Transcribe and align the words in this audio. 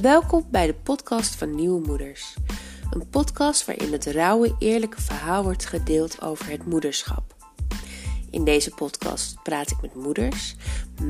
Welkom 0.00 0.46
bij 0.50 0.66
de 0.66 0.74
podcast 0.74 1.34
van 1.34 1.54
Nieuwe 1.54 1.86
Moeders. 1.86 2.34
Een 2.90 3.08
podcast 3.08 3.64
waarin 3.64 3.92
het 3.92 4.04
rauwe, 4.04 4.56
eerlijke 4.58 5.00
verhaal 5.00 5.42
wordt 5.42 5.66
gedeeld 5.66 6.22
over 6.22 6.50
het 6.50 6.66
moederschap. 6.66 7.34
In 8.30 8.44
deze 8.44 8.70
podcast 8.70 9.42
praat 9.42 9.70
ik 9.70 9.80
met 9.80 9.94
moeders, 9.94 10.56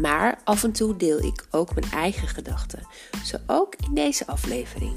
maar 0.01 0.41
af 0.45 0.65
en 0.65 0.73
toe 0.73 0.97
deel 0.97 1.19
ik 1.19 1.47
ook 1.51 1.75
mijn 1.75 1.93
eigen 1.93 2.29
gedachten, 2.29 2.87
zo 3.25 3.37
ook 3.47 3.75
in 3.75 3.95
deze 3.95 4.27
aflevering. 4.27 4.95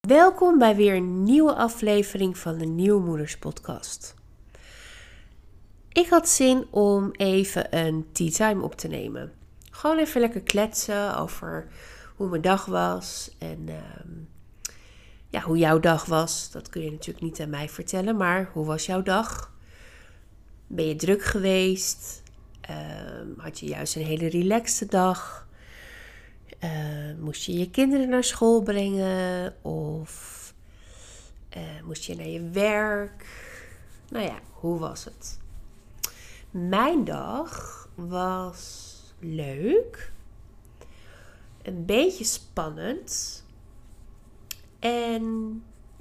Welkom 0.00 0.58
bij 0.58 0.76
weer 0.76 0.94
een 0.94 1.22
nieuwe 1.22 1.54
aflevering 1.54 2.38
van 2.38 2.58
de 2.58 2.66
Nieuwe 2.66 3.02
Moeders 3.04 3.38
podcast. 3.38 4.17
Ik 5.98 6.08
had 6.08 6.28
zin 6.28 6.66
om 6.70 7.10
even 7.12 7.76
een 7.76 8.06
tea 8.12 8.30
time 8.30 8.62
op 8.62 8.74
te 8.74 8.88
nemen. 8.88 9.32
Gewoon 9.70 9.98
even 9.98 10.20
lekker 10.20 10.40
kletsen 10.40 11.16
over 11.16 11.68
hoe 12.16 12.28
mijn 12.28 12.42
dag 12.42 12.64
was 12.64 13.30
en 13.38 13.64
ehm, 13.68 14.08
ja, 15.28 15.40
hoe 15.40 15.58
jouw 15.58 15.80
dag 15.80 16.04
was. 16.04 16.50
Dat 16.50 16.68
kun 16.68 16.82
je 16.82 16.90
natuurlijk 16.90 17.24
niet 17.24 17.40
aan 17.40 17.50
mij 17.50 17.68
vertellen, 17.68 18.16
maar 18.16 18.50
hoe 18.52 18.66
was 18.66 18.86
jouw 18.86 19.02
dag? 19.02 19.52
Ben 20.66 20.86
je 20.86 20.96
druk 20.96 21.22
geweest? 21.22 22.22
Ehm, 22.60 23.26
had 23.36 23.60
je 23.60 23.66
juist 23.66 23.96
een 23.96 24.04
hele 24.04 24.28
relaxte 24.28 24.86
dag? 24.86 25.48
Ehm, 26.58 27.20
moest 27.20 27.44
je 27.44 27.58
je 27.58 27.70
kinderen 27.70 28.08
naar 28.08 28.24
school 28.24 28.62
brengen? 28.62 29.54
Of 29.62 30.54
eh, 31.48 31.62
moest 31.84 32.04
je 32.04 32.16
naar 32.16 32.28
je 32.28 32.50
werk? 32.50 33.26
Nou 34.08 34.24
ja, 34.24 34.38
hoe 34.52 34.78
was 34.78 35.04
het? 35.04 35.38
Mijn 36.50 37.04
dag 37.04 37.88
was 37.94 38.94
leuk. 39.18 40.12
Een 41.62 41.84
beetje 41.84 42.24
spannend. 42.24 43.44
En 44.78 45.22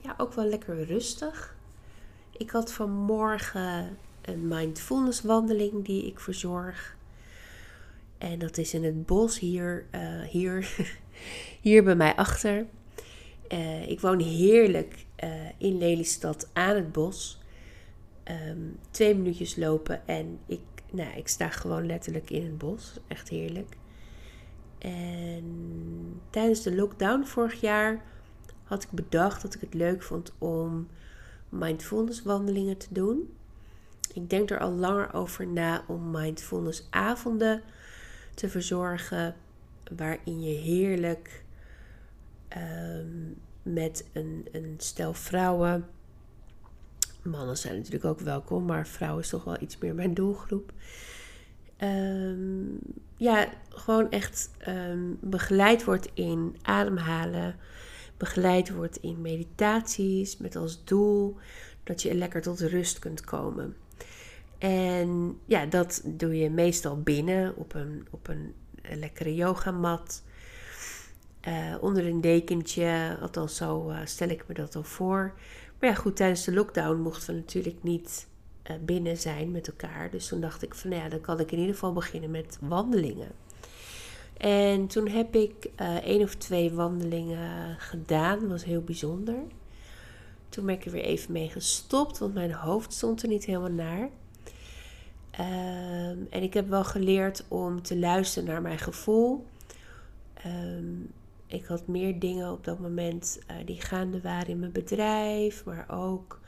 ja, 0.01 0.13
ook 0.17 0.33
wel 0.33 0.45
lekker 0.45 0.85
rustig. 0.85 1.55
Ik 2.37 2.49
had 2.49 2.73
vanmorgen 2.73 3.97
een 4.21 4.47
mindfulness 4.47 5.21
wandeling 5.21 5.85
die 5.85 6.05
ik 6.05 6.19
verzorg. 6.19 6.95
En 8.17 8.39
dat 8.39 8.57
is 8.57 8.73
in 8.73 8.83
het 8.83 9.05
bos 9.05 9.39
hier, 9.39 9.85
uh, 9.91 10.21
hier, 10.21 10.75
hier 11.61 11.83
bij 11.83 11.95
mij 11.95 12.15
achter. 12.15 12.65
Uh, 13.53 13.89
ik 13.89 13.99
woon 13.99 14.19
heerlijk 14.19 15.05
uh, 15.23 15.29
in 15.57 15.77
Lelystad 15.77 16.49
aan 16.53 16.75
het 16.75 16.91
bos. 16.91 17.39
Um, 18.29 18.79
twee 18.91 19.15
minuutjes 19.15 19.55
lopen 19.55 20.07
en 20.07 20.39
ik, 20.45 20.61
nou, 20.91 21.17
ik 21.17 21.27
sta 21.27 21.49
gewoon 21.49 21.85
letterlijk 21.85 22.29
in 22.29 22.43
het 22.43 22.57
bos. 22.57 22.99
Echt 23.07 23.29
heerlijk. 23.29 23.77
En 24.77 26.21
tijdens 26.29 26.63
de 26.63 26.75
lockdown 26.75 27.23
vorig 27.23 27.61
jaar 27.61 28.01
had 28.63 28.83
ik 28.83 28.91
bedacht 28.91 29.41
dat 29.41 29.53
ik 29.53 29.61
het 29.61 29.73
leuk 29.73 30.03
vond 30.03 30.33
om 30.37 30.87
mindfulness 31.49 32.23
wandelingen 32.23 32.77
te 32.77 32.87
doen. 32.89 33.33
Ik 34.13 34.29
denk 34.29 34.49
er 34.49 34.59
al 34.59 34.71
langer 34.71 35.13
over 35.13 35.47
na 35.47 35.83
om 35.87 36.11
mindfulness 36.11 36.87
avonden 36.89 37.61
te 38.33 38.49
verzorgen, 38.49 39.35
waarin 39.95 40.41
je 40.41 40.55
heerlijk 40.55 41.43
um, 42.57 43.37
met 43.63 44.09
een, 44.13 44.47
een 44.51 44.73
stel 44.77 45.13
vrouwen 45.13 45.85
Mannen 47.29 47.57
zijn 47.57 47.75
natuurlijk 47.75 48.05
ook 48.05 48.19
welkom, 48.19 48.65
maar 48.65 48.87
vrouwen 48.87 49.23
is 49.23 49.29
toch 49.29 49.43
wel 49.43 49.61
iets 49.61 49.77
meer 49.77 49.95
mijn 49.95 50.13
doelgroep. 50.13 50.71
Um, 51.83 52.79
ja, 53.17 53.47
gewoon 53.69 54.11
echt 54.11 54.49
um, 54.67 55.17
begeleid 55.21 55.83
wordt 55.83 56.09
in 56.13 56.55
ademhalen, 56.61 57.55
begeleid 58.17 58.69
wordt 58.69 58.97
in 58.97 59.21
meditaties 59.21 60.37
met 60.37 60.55
als 60.55 60.83
doel 60.83 61.37
dat 61.83 62.01
je 62.01 62.15
lekker 62.15 62.41
tot 62.41 62.59
rust 62.59 62.99
kunt 62.99 63.21
komen. 63.21 63.75
En 64.57 65.39
ja, 65.45 65.65
dat 65.65 66.01
doe 66.05 66.37
je 66.37 66.49
meestal 66.49 67.01
binnen 67.01 67.55
op 67.55 67.73
een, 67.73 68.07
op 68.09 68.27
een 68.27 68.53
lekkere 68.99 69.35
yogamat. 69.35 70.23
Uh, 71.47 71.75
onder 71.81 72.05
een 72.05 72.21
dekentje, 72.21 73.17
althans 73.21 73.55
zo 73.55 73.89
uh, 73.89 73.99
stel 74.03 74.29
ik 74.29 74.47
me 74.47 74.53
dat 74.53 74.75
al 74.75 74.83
voor. 74.83 75.33
Maar 75.79 75.89
ja, 75.89 75.95
goed, 75.95 76.15
tijdens 76.15 76.43
de 76.43 76.53
lockdown 76.53 77.01
mochten 77.01 77.33
we 77.33 77.39
natuurlijk 77.39 77.83
niet 77.83 78.27
uh, 78.69 78.75
binnen 78.85 79.17
zijn 79.17 79.51
met 79.51 79.67
elkaar. 79.67 80.09
Dus 80.09 80.27
toen 80.27 80.41
dacht 80.41 80.63
ik 80.63 80.75
van, 80.75 80.89
nou 80.89 81.03
ja, 81.03 81.09
dan 81.09 81.21
kan 81.21 81.39
ik 81.39 81.51
in 81.51 81.57
ieder 81.57 81.73
geval 81.73 81.93
beginnen 81.93 82.31
met 82.31 82.57
wandelingen. 82.61 83.31
En 84.37 84.87
toen 84.87 85.07
heb 85.07 85.35
ik 85.35 85.69
uh, 85.81 85.95
één 85.95 86.21
of 86.21 86.35
twee 86.35 86.71
wandelingen 86.71 87.79
gedaan. 87.79 88.39
Dat 88.39 88.49
was 88.49 88.63
heel 88.63 88.81
bijzonder. 88.81 89.35
Toen 90.49 90.65
ben 90.65 90.75
ik 90.75 90.85
er 90.85 90.91
weer 90.91 91.03
even 91.03 91.31
mee 91.31 91.49
gestopt, 91.49 92.17
want 92.17 92.33
mijn 92.33 92.51
hoofd 92.51 92.93
stond 92.93 93.21
er 93.21 93.27
niet 93.27 93.45
helemaal 93.45 93.69
naar. 93.69 94.09
Um, 95.39 96.27
en 96.29 96.43
ik 96.43 96.53
heb 96.53 96.69
wel 96.69 96.83
geleerd 96.83 97.45
om 97.47 97.81
te 97.81 97.97
luisteren 97.97 98.49
naar 98.49 98.61
mijn 98.61 98.79
gevoel. 98.79 99.45
Um, 100.45 101.11
ik 101.47 101.65
had 101.65 101.87
meer 101.87 102.19
dingen 102.19 102.51
op 102.51 102.63
dat 102.63 102.79
moment 102.79 103.39
uh, 103.51 103.55
die 103.65 103.81
gaande 103.81 104.21
waren 104.21 104.47
in 104.47 104.59
mijn 104.59 104.71
bedrijf, 104.71 105.65
maar 105.65 105.85
ook 105.89 106.39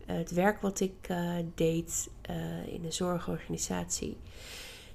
uh, 0.00 0.16
het 0.16 0.30
werk 0.30 0.60
wat 0.60 0.80
ik 0.80 1.08
uh, 1.10 1.36
deed 1.54 2.10
in 2.66 2.84
een 2.84 2.92
zorgorganisatie. 2.92 4.16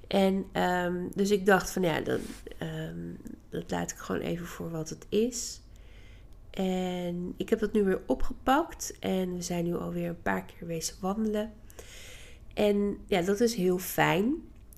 En 0.07 0.45
um, 0.63 1.11
dus 1.15 1.31
ik 1.31 1.45
dacht 1.45 1.71
van 1.71 1.81
ja, 1.81 2.01
dan, 2.01 2.19
um, 2.61 3.17
dat 3.49 3.71
laat 3.71 3.91
ik 3.91 3.97
gewoon 3.97 4.21
even 4.21 4.45
voor 4.45 4.69
wat 4.69 4.89
het 4.89 5.05
is. 5.09 5.61
En 6.49 7.33
ik 7.37 7.49
heb 7.49 7.59
dat 7.59 7.73
nu 7.73 7.83
weer 7.83 8.01
opgepakt 8.05 8.97
en 8.99 9.35
we 9.35 9.41
zijn 9.41 9.63
nu 9.63 9.75
alweer 9.75 10.09
een 10.09 10.21
paar 10.21 10.45
keer 10.45 10.67
wezen 10.67 10.95
wandelen. 11.01 11.53
En 12.53 12.97
ja, 13.07 13.21
dat 13.21 13.39
is 13.39 13.55
heel 13.55 13.77
fijn. 13.77 14.25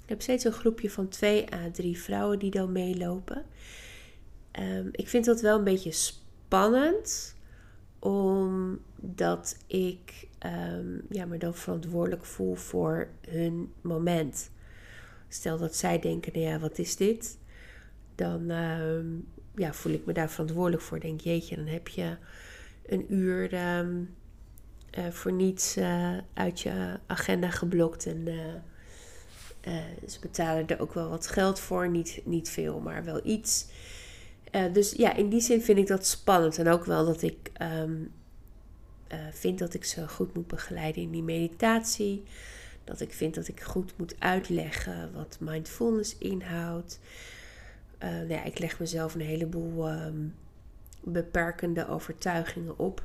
Ik 0.03 0.09
heb 0.09 0.21
steeds 0.21 0.43
een 0.43 0.51
groepje 0.51 0.89
van 0.89 1.07
twee 1.07 1.53
à 1.53 1.71
drie 1.71 2.01
vrouwen 2.01 2.39
die 2.39 2.51
dan 2.51 2.71
meelopen. 2.71 3.45
Um, 4.59 4.89
ik 4.91 5.07
vind 5.07 5.25
dat 5.25 5.41
wel 5.41 5.57
een 5.57 5.63
beetje 5.63 5.91
spannend, 5.91 7.35
omdat 7.99 9.57
ik 9.67 10.27
um, 10.45 11.01
ja, 11.09 11.25
me 11.25 11.37
dan 11.37 11.55
verantwoordelijk 11.55 12.25
voel 12.25 12.55
voor 12.55 13.07
hun 13.29 13.73
moment. 13.81 14.49
Stel 15.27 15.57
dat 15.57 15.75
zij 15.75 15.99
denken, 15.99 16.33
nou 16.33 16.45
ja, 16.45 16.59
wat 16.59 16.77
is 16.77 16.95
dit? 16.95 17.37
Dan 18.15 18.49
um, 18.49 19.27
ja, 19.55 19.73
voel 19.73 19.93
ik 19.93 20.05
me 20.05 20.13
daar 20.13 20.29
verantwoordelijk 20.29 20.83
voor. 20.83 20.99
Denk, 20.99 21.21
jeetje, 21.21 21.55
dan 21.55 21.67
heb 21.67 21.87
je 21.87 22.17
een 22.85 23.13
uur 23.13 23.53
uh, 23.53 25.09
voor 25.09 25.31
niets 25.31 25.77
uh, 25.77 26.17
uit 26.33 26.59
je 26.59 26.99
agenda 27.07 27.49
geblokt. 27.49 28.05
En 28.05 28.27
uh, 28.27 29.75
ze 30.07 30.19
betalen 30.19 30.67
er 30.67 30.79
ook 30.79 30.93
wel 30.93 31.09
wat 31.09 31.27
geld 31.27 31.59
voor. 31.59 31.89
Niet, 31.89 32.21
niet 32.25 32.49
veel, 32.49 32.79
maar 32.79 33.03
wel 33.03 33.19
iets. 33.23 33.67
Uh, 34.51 34.73
dus 34.73 34.91
ja, 34.91 35.15
in 35.15 35.29
die 35.29 35.41
zin 35.41 35.61
vind 35.61 35.77
ik 35.77 35.87
dat 35.87 36.05
spannend. 36.05 36.57
En 36.57 36.67
ook 36.67 36.85
wel 36.85 37.05
dat 37.05 37.21
ik 37.21 37.51
um, 37.61 38.11
uh, 39.11 39.19
vind 39.31 39.59
dat 39.59 39.73
ik 39.73 39.85
ze 39.85 40.07
goed 40.07 40.33
moet 40.33 40.47
begeleiden 40.47 41.01
in 41.01 41.11
die 41.11 41.23
meditatie. 41.23 42.23
Dat 42.83 43.01
ik 43.01 43.13
vind 43.13 43.35
dat 43.35 43.47
ik 43.47 43.61
goed 43.61 43.97
moet 43.97 44.15
uitleggen 44.19 45.13
wat 45.13 45.37
mindfulness 45.39 46.17
inhoudt. 46.17 46.99
Uh, 48.03 48.09
nou 48.09 48.29
ja, 48.31 48.43
ik 48.43 48.59
leg 48.59 48.79
mezelf 48.79 49.13
een 49.13 49.21
heleboel 49.21 49.91
um, 49.91 50.35
beperkende 51.03 51.87
overtuigingen 51.87 52.79
op. 52.79 53.03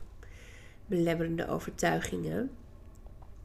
Belemmerende 0.87 1.49
overtuigingen. 1.49 2.51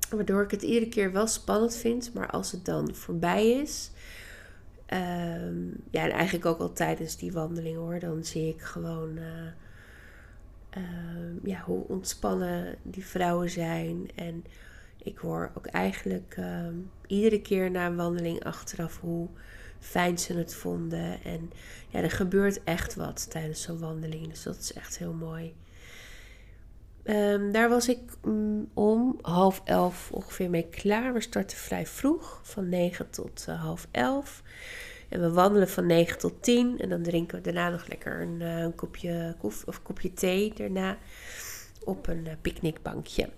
Waardoor 0.09 0.44
ik 0.44 0.51
het 0.51 0.62
iedere 0.62 0.89
keer 0.89 1.12
wel 1.12 1.27
spannend 1.27 1.75
vind. 1.75 2.13
Maar 2.13 2.30
als 2.30 2.51
het 2.51 2.65
dan 2.65 2.95
voorbij 2.95 3.51
is 3.51 3.92
Um, 4.94 5.84
ja, 5.90 6.04
en 6.04 6.12
eigenlijk 6.12 6.46
ook 6.46 6.60
al 6.60 6.74
tijdens 6.74 7.18
die 7.18 7.32
wandeling 7.32 7.78
hoor. 7.78 8.00
Dan 8.00 8.24
zie 8.24 8.48
ik 8.48 8.62
gewoon 8.62 9.18
uh, 9.18 9.24
uh, 10.78 11.44
ja, 11.44 11.62
hoe 11.62 11.88
ontspannen 11.88 12.76
die 12.84 13.06
vrouwen 13.06 13.50
zijn. 13.50 14.10
En 14.16 14.46
ik 15.04 15.18
hoor 15.18 15.52
ook 15.58 15.66
eigenlijk 15.66 16.36
uh, 16.40 16.68
iedere 17.08 17.42
keer 17.42 17.72
na 17.72 17.86
een 17.86 17.96
wandeling 17.96 18.44
achteraf 18.44 19.00
hoe 19.00 19.28
fijn 19.80 20.18
ze 20.18 20.34
het 20.34 20.56
vonden. 20.56 21.24
En 21.24 21.52
ja, 21.90 22.00
er 22.00 22.12
gebeurt 22.12 22.64
echt 22.64 22.96
wat 22.96 23.30
tijdens 23.30 23.62
zo'n 23.62 23.80
wandeling. 23.80 24.30
Dus 24.30 24.44
dat 24.44 24.58
is 24.58 24.74
echt 24.74 24.98
heel 24.98 25.14
mooi. 25.14 25.54
Um, 27.06 27.51
daar 27.51 27.69
was 27.69 27.89
ik 27.89 28.00
um, 28.25 28.69
om 28.74 29.19
half 29.21 29.62
elf 29.63 30.12
ongeveer 30.12 30.50
mee 30.50 30.68
klaar. 30.69 31.13
We 31.13 31.21
starten 31.21 31.57
vrij 31.57 31.86
vroeg, 31.86 32.39
van 32.44 32.69
9 32.69 33.09
tot 33.09 33.45
uh, 33.50 33.62
half 33.62 33.88
elf. 33.92 34.44
En 35.09 35.21
we 35.21 35.31
wandelen 35.31 35.69
van 35.69 35.86
9 35.86 36.18
tot 36.18 36.44
10. 36.44 36.80
En 36.80 36.89
dan 36.89 37.01
drinken 37.01 37.38
we 37.38 37.44
daarna 37.44 37.69
nog 37.69 37.88
lekker 37.88 38.21
een, 38.21 38.39
uh, 38.42 38.57
een 38.57 38.75
kopje 38.75 39.36
of 39.42 39.81
kopje 39.83 40.13
thee 40.13 40.53
daarna. 40.56 40.98
Op 41.83 42.07
een 42.07 42.25
uh, 42.25 42.31
picknickbankje 42.42 43.30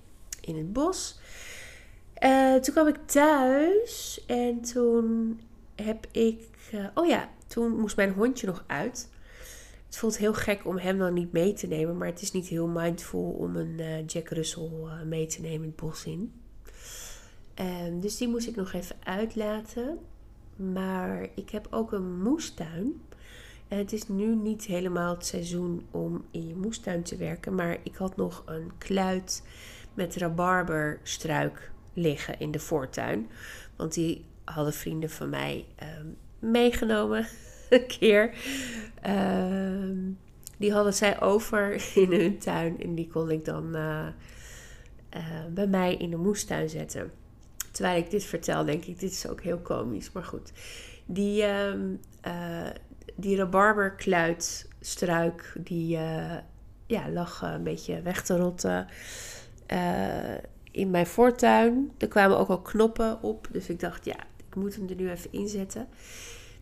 in 0.42 0.58
het 0.58 0.74
bos. 0.74 1.20
toen 2.62 2.74
kwam 2.74 2.88
ik 2.88 2.98
thuis 3.06 4.24
en 4.28 4.62
toen 4.62 5.40
heb 5.76 6.08
ik. 6.12 6.42
eh, 6.72 6.86
oh 6.94 7.08
ja, 7.08 7.30
toen 7.48 7.80
moest 7.80 7.96
mijn 7.96 8.14
hondje 8.14 8.48
nog 8.48 8.64
uit. 8.68 9.10
Het 9.94 10.02
voelt 10.02 10.18
heel 10.18 10.34
gek 10.34 10.66
om 10.66 10.78
hem 10.78 10.98
dan 10.98 11.14
niet 11.14 11.32
mee 11.32 11.54
te 11.54 11.68
nemen, 11.68 11.98
maar 11.98 12.08
het 12.08 12.22
is 12.22 12.32
niet 12.32 12.48
heel 12.48 12.68
mindful 12.68 13.36
om 13.40 13.56
een 13.56 13.80
eh, 13.80 14.08
Jack 14.08 14.30
Russell 14.30 14.70
eh, 14.84 15.02
mee 15.02 15.26
te 15.26 15.42
nemen 15.42 15.68
het 15.68 15.76
bos 15.76 16.06
in. 16.06 16.34
Ehm, 17.54 18.00
dus 18.00 18.18
die 18.18 18.28
moest 18.28 18.48
ik 18.48 18.56
nog 18.56 18.74
even 18.74 18.96
uitlaten. 19.04 20.00
Maar 20.56 21.28
ik 21.36 21.50
heb 21.50 21.68
ook 21.70 21.92
een 21.92 22.22
moestuin. 22.22 23.02
En 23.68 23.78
het 23.78 23.94
is 23.94 24.08
nu 24.08 24.36
niet 24.36 24.66
helemaal 24.66 25.14
het 25.14 25.26
seizoen 25.26 25.86
om 25.92 26.26
in 26.32 26.48
je 26.48 26.56
moestuin 26.56 27.04
te 27.04 27.16
werken. 27.16 27.56
Maar 27.56 27.78
ik 27.84 27.96
had 27.96 28.16
nog 28.16 28.44
een 28.46 28.72
kluit 28.78 29.44
met 29.94 30.16
rabarberstruik 30.16 31.72
liggen 31.94 32.40
in 32.40 32.52
de 32.52 32.60
voortuin. 32.60 33.30
Want 33.76 33.94
die 33.94 34.26
hadden 34.44 34.74
vrienden 34.74 35.10
van 35.10 35.30
mij 35.30 35.66
ehm, 35.76 36.08
meegenomen 36.40 37.28
een 37.70 37.88
keer. 37.88 38.34
Ehm, 39.02 39.98
die 40.58 40.74
hadden 40.74 40.94
zij 40.94 41.22
over 41.22 41.86
in 42.02 42.12
hun 42.12 42.38
tuin. 42.38 42.82
En 42.82 42.96
die 42.96 43.08
kon 43.08 43.32
ik 43.32 43.46
dan 43.46 43.76
eh, 43.76 44.08
eh, 45.10 45.46
bij 45.50 45.68
mij 45.68 45.96
in 45.96 46.10
de 46.10 46.18
moestuin 46.18 46.70
zetten. 46.70 47.12
Terwijl 47.72 47.98
ik 47.98 48.10
dit 48.10 48.24
vertel, 48.24 48.66
denk 48.66 48.86
ik, 48.86 49.00
dit 49.00 49.12
is 49.12 49.28
ook 49.28 49.42
heel 49.42 49.60
komisch. 49.60 50.12
Maar 50.12 50.24
goed, 50.24 50.52
die, 51.06 51.44
ehm 51.44 51.96
uh, 52.28 52.70
die 53.16 53.36
rabarberkluitstruik, 53.36 55.56
die 55.60 55.98
ja, 56.86 57.10
lag 57.10 57.42
een 57.42 57.64
beetje 57.64 58.02
weg 58.02 58.24
te 58.24 58.38
rotten 58.38 58.88
in 60.74 60.92
mijn 60.92 61.08
voortuin. 61.08 61.92
Er 61.98 62.08
kwamen 62.08 62.38
ook 62.38 62.50
al 62.50 62.62
knoppen 62.62 63.22
op, 63.22 63.48
dus 63.52 63.70
ik 63.70 63.80
dacht, 63.80 64.06
ja, 64.06 64.18
ik 64.50 64.56
moet 64.56 64.76
hem 64.76 64.90
er 64.90 64.96
nu 64.96 65.10
even 65.10 65.32
inzetten. 65.32 65.88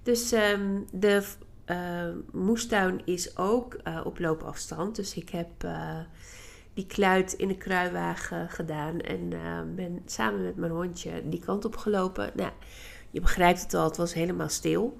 Dus 0.03 0.31
um, 0.31 0.85
de 0.91 1.23
moestuin 2.31 3.01
is 3.05 3.37
ook 3.37 3.77
op 4.03 4.19
loopafstand. 4.19 4.95
Dus 4.95 5.15
ik 5.15 5.29
heb 5.29 5.49
die 6.73 6.85
kluit 6.85 7.33
in 7.33 7.47
de 7.47 7.57
kruiwagen 7.57 8.49
gedaan. 8.49 8.99
En 8.99 9.31
uh, 9.31 9.59
ben 9.75 10.01
samen 10.05 10.43
met 10.43 10.55
mijn 10.55 10.71
hondje 10.71 11.29
die 11.29 11.39
kant 11.39 11.65
op 11.65 11.77
gelopen. 11.77 12.31
Nou, 12.35 12.51
je 13.09 13.21
begrijpt 13.21 13.61
het 13.61 13.73
al, 13.73 13.83
het 13.83 13.97
was 13.97 14.13
helemaal 14.13 14.49
stil 14.49 14.99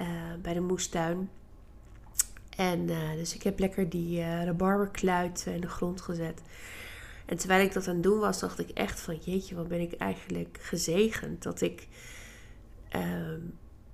uh, 0.00 0.06
bij 0.42 0.54
de 0.54 0.60
moestuin. 0.60 1.30
En 2.56 2.80
uh, 2.88 3.12
dus 3.12 3.34
ik 3.34 3.42
heb 3.42 3.58
lekker 3.58 3.88
die 3.88 4.20
rabarberkluit 4.44 5.46
in 5.46 5.60
de 5.60 5.68
grond 5.68 6.00
gezet. 6.00 6.40
En 7.26 7.36
terwijl 7.36 7.64
ik 7.64 7.72
dat 7.72 7.88
aan 7.88 7.94
het 7.94 8.02
doen 8.02 8.18
was, 8.18 8.40
dacht 8.40 8.58
ik 8.58 8.70
echt 8.70 9.00
van... 9.00 9.16
Jeetje, 9.16 9.54
wat 9.54 9.68
ben 9.68 9.80
ik 9.80 9.92
eigenlijk 9.92 10.58
gezegend 10.60 11.42
dat 11.42 11.60
ik... 11.60 11.88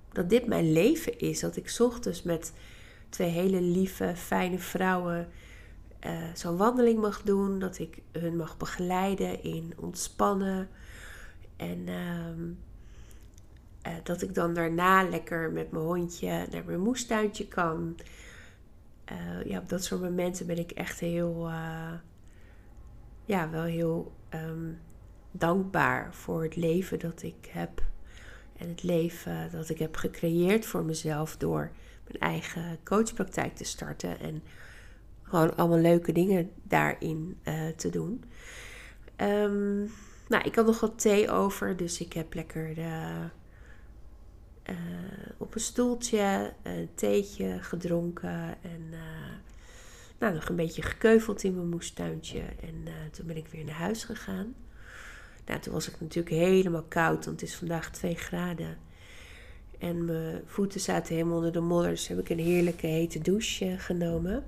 ehm, 0.09 0.15
dat 0.15 0.29
dit 0.29 0.47
mijn 0.47 0.71
leven 0.71 1.19
is. 1.19 1.39
Dat 1.39 1.55
ik 1.55 1.75
ochtends 1.79 2.23
met 2.23 2.53
twee 3.09 3.29
hele 3.29 3.61
lieve, 3.61 4.13
fijne 4.15 4.59
vrouwen 4.59 5.27
uh, 6.05 6.33
zo'n 6.33 6.57
wandeling 6.57 6.99
mag 6.99 7.21
doen. 7.21 7.59
Dat 7.59 7.79
ik 7.79 8.01
hun 8.11 8.35
mag 8.35 8.57
begeleiden 8.57 9.43
in 9.43 9.73
ontspannen. 9.77 10.69
En 11.55 11.87
uh, 11.87 12.27
uh, 13.87 13.93
dat 14.03 14.21
ik 14.21 14.33
dan 14.33 14.53
daarna 14.53 15.09
lekker 15.09 15.51
met 15.51 15.71
mijn 15.71 15.83
hondje 15.83 16.47
naar 16.51 16.65
mijn 16.65 16.79
moestuintje 16.79 17.47
kan. 17.47 17.97
Eh, 19.05 19.45
ja, 19.45 19.59
op 19.59 19.69
dat 19.69 19.83
soort 19.83 20.01
momenten 20.01 20.47
ben 20.47 20.57
ik 20.57 20.71
echt 20.71 20.99
heel, 20.99 21.49
ja, 23.25 23.49
wel 23.49 23.63
heel 23.63 24.11
um, 24.33 24.79
dankbaar 25.31 26.13
voor 26.13 26.43
het 26.43 26.55
leven 26.55 26.99
dat 26.99 27.23
ik 27.23 27.49
heb. 27.49 27.88
En 28.59 28.69
het 28.69 28.83
leven 28.83 29.51
dat 29.51 29.69
ik 29.69 29.79
heb 29.79 29.95
gecreëerd 29.95 30.65
voor 30.65 30.83
mezelf 30.83 31.37
door 31.37 31.71
mijn 32.07 32.19
eigen 32.19 32.79
coachpraktijk 32.83 33.55
te 33.55 33.63
starten. 33.63 34.19
En 34.19 34.43
gewoon 35.23 35.55
allemaal 35.55 35.77
leuke 35.77 36.11
dingen 36.11 36.51
daarin 36.63 37.37
uh, 37.43 37.67
te 37.67 37.89
doen. 37.89 38.23
Um, 39.17 39.91
nou, 40.27 40.43
ik 40.43 40.55
had 40.55 40.65
nog 40.65 40.79
wat 40.79 40.99
thee 40.99 41.31
over, 41.31 41.77
dus 41.77 41.99
ik 41.99 42.13
heb 42.13 42.33
lekker 42.33 42.75
de, 42.75 43.29
uh, 44.69 44.75
op 45.37 45.55
een 45.55 45.61
stoeltje 45.61 46.53
een 46.63 46.89
theetje 46.95 47.57
gedronken. 47.61 48.55
En 48.61 48.89
nou, 50.19 50.33
nog 50.33 50.49
een 50.49 50.55
beetje 50.55 50.81
gekeuveld 50.81 51.43
in 51.43 51.55
mijn 51.55 51.69
moestuintje. 51.69 52.39
En 52.39 52.87
toen 53.11 53.27
ben 53.27 53.37
ik 53.37 53.47
weer 53.47 53.65
naar 53.65 53.75
huis 53.75 54.03
gegaan. 54.03 54.55
Nou, 55.49 55.61
toen 55.61 55.73
was 55.73 55.87
ik 55.89 56.01
natuurlijk 56.01 56.35
helemaal 56.35 56.83
koud, 56.87 57.25
want 57.25 57.41
het 57.41 57.49
is 57.49 57.55
vandaag 57.55 57.91
2 57.91 58.15
graden. 58.15 58.77
En 59.79 60.05
mijn 60.05 60.41
voeten 60.45 60.79
zaten 60.79 61.15
helemaal 61.15 61.37
onder 61.37 61.51
de 61.51 61.59
modder, 61.59 61.89
dus 61.89 62.07
heb 62.07 62.19
ik 62.19 62.29
een 62.29 62.39
heerlijke 62.39 62.87
hete 62.87 63.19
douche 63.19 63.75
genomen. 63.77 64.43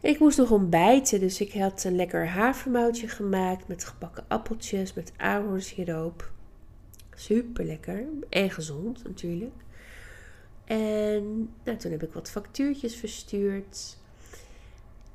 Ik 0.00 0.18
moest 0.18 0.38
nog 0.38 0.50
ontbijten, 0.50 1.20
dus 1.20 1.40
ik 1.40 1.52
had 1.52 1.84
een 1.84 1.96
lekker 1.96 2.28
havermoutje 2.28 3.08
gemaakt 3.08 3.68
met 3.68 3.84
gebakken 3.84 4.24
appeltjes, 4.28 4.94
met 4.94 5.12
ahornsiroop. 5.16 6.30
Super 7.14 7.64
lekker 7.64 8.04
en 8.28 8.50
gezond 8.50 9.04
natuurlijk. 9.04 9.54
En 10.64 11.50
nou, 11.64 11.78
toen 11.78 11.90
heb 11.90 12.02
ik 12.02 12.12
wat 12.12 12.30
factuurtjes 12.30 12.96
verstuurd. 12.96 13.96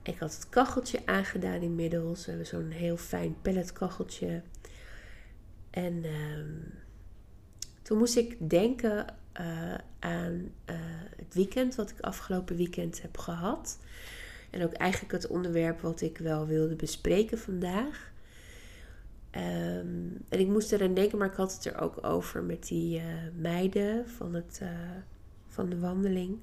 Ik 0.08 0.20
had 0.20 0.34
het 0.34 0.50
kacheltje 0.50 1.06
aangedaan 1.06 1.62
inmiddels. 1.62 2.26
We 2.26 2.30
hebben 2.30 2.48
zo'n 2.48 2.70
heel 2.70 2.98
fijn 2.98 3.36
pelletkacheltje. 3.42 4.42
En 5.70 6.06
um, 6.06 6.74
toen 7.82 7.98
moest 7.98 8.16
ik 8.16 8.50
denken 8.50 9.06
uh, 9.40 9.74
aan 10.00 10.34
uh, 10.70 10.76
het 11.16 11.34
weekend, 11.34 11.76
wat 11.76 11.90
ik 11.90 12.00
afgelopen 12.00 12.56
weekend 12.56 13.02
heb 13.02 13.18
gehad. 13.18 13.80
En 14.50 14.64
ook 14.64 14.74
eigenlijk 14.74 15.12
het 15.12 15.28
onderwerp 15.28 15.82
wat 15.82 16.02
ik 16.02 16.18
wel 16.18 16.46
wilde 16.46 16.76
bespreken 16.76 17.38
vandaag. 17.38 18.12
Um, 19.32 20.18
en 20.30 20.40
ik 20.40 20.48
moest 20.48 20.72
eraan 20.72 20.94
denken, 20.94 21.18
maar 21.18 21.30
ik 21.30 21.36
had 21.36 21.54
het 21.54 21.66
er 21.66 21.82
ook 21.82 22.06
over 22.06 22.44
met 22.44 22.68
die 22.68 23.00
uh, 23.00 23.04
meiden 23.36 24.10
van, 24.10 24.34
het, 24.34 24.62
van 25.48 25.70
de 25.70 25.80
wandeling. 25.80 26.40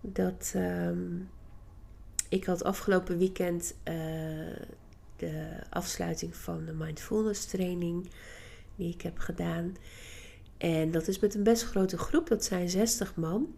Dat 0.00 0.52
um, 0.56 1.28
ik 2.34 2.44
had 2.44 2.64
afgelopen 2.64 3.18
weekend 3.18 3.74
uh, 3.84 3.94
de 5.16 5.48
afsluiting 5.70 6.36
van 6.36 6.64
de 6.64 6.72
mindfulness 6.72 7.46
training 7.46 8.10
die 8.76 8.92
ik 8.92 9.02
heb 9.02 9.18
gedaan. 9.18 9.76
En 10.56 10.90
dat 10.90 11.08
is 11.08 11.18
met 11.18 11.34
een 11.34 11.42
best 11.42 11.64
grote 11.64 11.98
groep, 11.98 12.28
dat 12.28 12.44
zijn 12.44 12.68
60 12.68 13.14
man. 13.14 13.54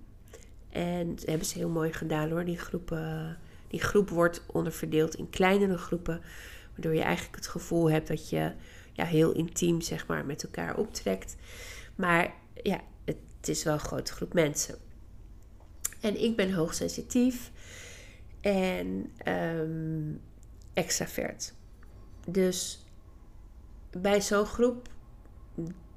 En 0.69 1.15
dat 1.15 1.27
hebben 1.27 1.47
ze 1.47 1.59
heel 1.59 1.69
mooi 1.69 1.93
gedaan 1.93 2.31
hoor. 2.31 2.45
Die, 2.45 2.59
groepen, 2.59 3.39
die 3.69 3.81
groep 3.81 4.09
wordt 4.09 4.43
onderverdeeld 4.47 5.15
in 5.15 5.31
kleinere 5.31 5.79
groepen. 5.79 6.21
Waardoor 6.73 6.95
je 6.95 7.03
eigenlijk 7.03 7.37
het 7.37 7.47
gevoel 7.47 7.91
hebt 7.91 8.09
dat 8.09 8.29
je 8.29 8.53
ja, 8.93 9.05
heel 9.05 9.33
intiem 9.33 9.81
zeg 9.81 10.07
maar, 10.07 10.27
met 10.27 10.43
elkaar 10.43 10.77
optrekt. 10.77 11.37
Maar 11.95 12.35
ja, 12.63 12.81
het 13.05 13.49
is 13.49 13.65
wel 13.65 13.75
een 13.75 13.81
grote 13.81 14.13
groep 14.13 14.33
mensen. 14.33 14.75
En 16.01 16.23
ik 16.23 16.37
ben 16.37 16.53
hoogsensitief 16.53 17.51
en 18.47 19.13
um, 19.29 20.21
extravert. 20.73 21.55
Dus 22.27 22.85
bij 23.91 24.21
zo'n 24.21 24.47
groep 24.47 24.89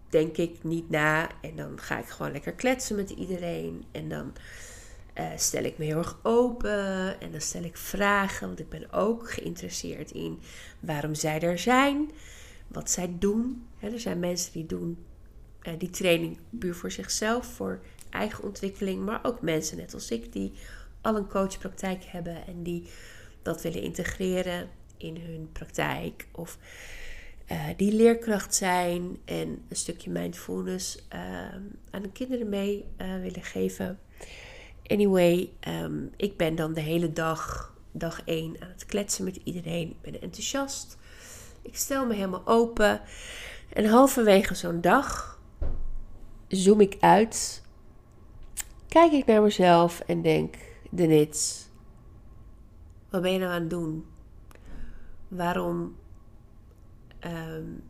denk 0.10 0.38
ik 0.38 0.64
niet 0.64 0.90
na. 0.90 1.30
En 1.42 1.56
dan 1.56 1.80
ga 1.80 2.00
ik 2.00 2.08
gewoon 2.08 2.32
lekker 2.32 2.54
kletsen 2.54 2.96
met 2.96 3.10
iedereen. 3.10 3.84
En 3.92 4.10
dan 4.10 4.34
uh, 5.18 5.30
stel 5.36 5.64
ik 5.64 5.78
me 5.78 5.86
heel 5.86 5.98
erg 5.98 6.20
open. 6.24 7.20
En 7.22 7.32
dan 7.32 7.42
stel 7.42 7.64
ik 7.64 7.78
vragen. 7.78 8.48
Want 8.48 8.60
ik 8.60 8.70
ben 8.70 8.92
ook 8.92 9.32
geïnteresseerd 9.32 10.12
in 10.12 10.40
waarom 10.80 11.16
zij 11.16 11.40
er 11.40 11.60
zijn. 11.60 12.12
Wat 12.68 12.90
zij 12.92 13.16
doen. 13.20 13.68
Er 13.80 14.00
zijn 14.00 14.20
mensen 14.20 14.54
die 14.54 14.66
doen 14.66 15.06
uh, 15.64 15.74
die 15.78 15.90
training 15.90 16.38
puur 16.60 16.76
voor 16.76 16.92
zichzelf. 16.92 17.46
Voor 17.46 17.80
eigen 18.10 18.44
ontwikkeling. 18.44 19.06
Maar 19.06 19.20
ook 19.24 19.42
mensen 19.42 19.78
net 19.78 19.94
als 19.94 20.12
ik 20.12 20.34
die 20.34 20.54
al 21.02 21.16
een 21.16 21.28
coachpraktijk 21.28 22.04
hebben. 22.04 22.48
En 22.48 22.64
die 22.64 22.90
dat 23.42 23.62
willen 23.62 23.82
integreren 23.82 24.70
in 24.98 25.18
hun 25.18 25.50
praktijk. 25.52 26.28
Of 26.32 26.58
uh, 27.52 27.66
die 27.78 27.94
leerkracht 27.94 28.56
zijn 28.56 29.18
en 29.26 29.66
een 29.70 29.76
stukje 29.76 30.10
mindfulness 30.10 30.98
uh, 31.14 31.22
aan 31.92 32.02
de 32.02 32.12
kinderen 32.12 32.50
mee 32.50 32.86
uh, 33.02 33.22
willen 33.22 33.44
geven. 33.44 34.00
Anyway, 34.86 35.50
um, 35.68 36.12
ik 36.16 36.38
ben 36.38 36.56
dan 36.56 36.74
de 36.74 36.82
hele 36.82 37.14
dag, 37.14 37.74
dag 37.92 38.22
1, 38.26 38.56
aan 38.62 38.70
het 38.70 38.86
kletsen 38.86 39.24
met 39.24 39.40
iedereen. 39.44 39.90
Ik 39.90 40.02
ben 40.02 40.22
enthousiast. 40.22 40.98
Ik 41.62 41.76
stel 41.76 42.06
me 42.06 42.14
helemaal 42.14 42.48
open. 42.48 43.02
En 43.74 43.86
halverwege 43.86 44.56
zo'n 44.56 44.82
dag 44.82 45.40
zoom 46.48 46.82
ik 46.82 46.98
uit. 47.00 47.64
Kijk 48.88 49.12
ik 49.12 49.26
naar 49.26 49.42
mezelf 49.42 50.00
en 50.00 50.22
denk: 50.22 50.56
Denits, 50.90 51.70
wat 53.10 53.22
ben 53.22 53.32
je 53.32 53.40
nou 53.40 53.52
aan 53.52 53.62
het 53.62 53.70
doen? 53.70 54.06
Waarom 55.28 55.96
um, 57.26 57.84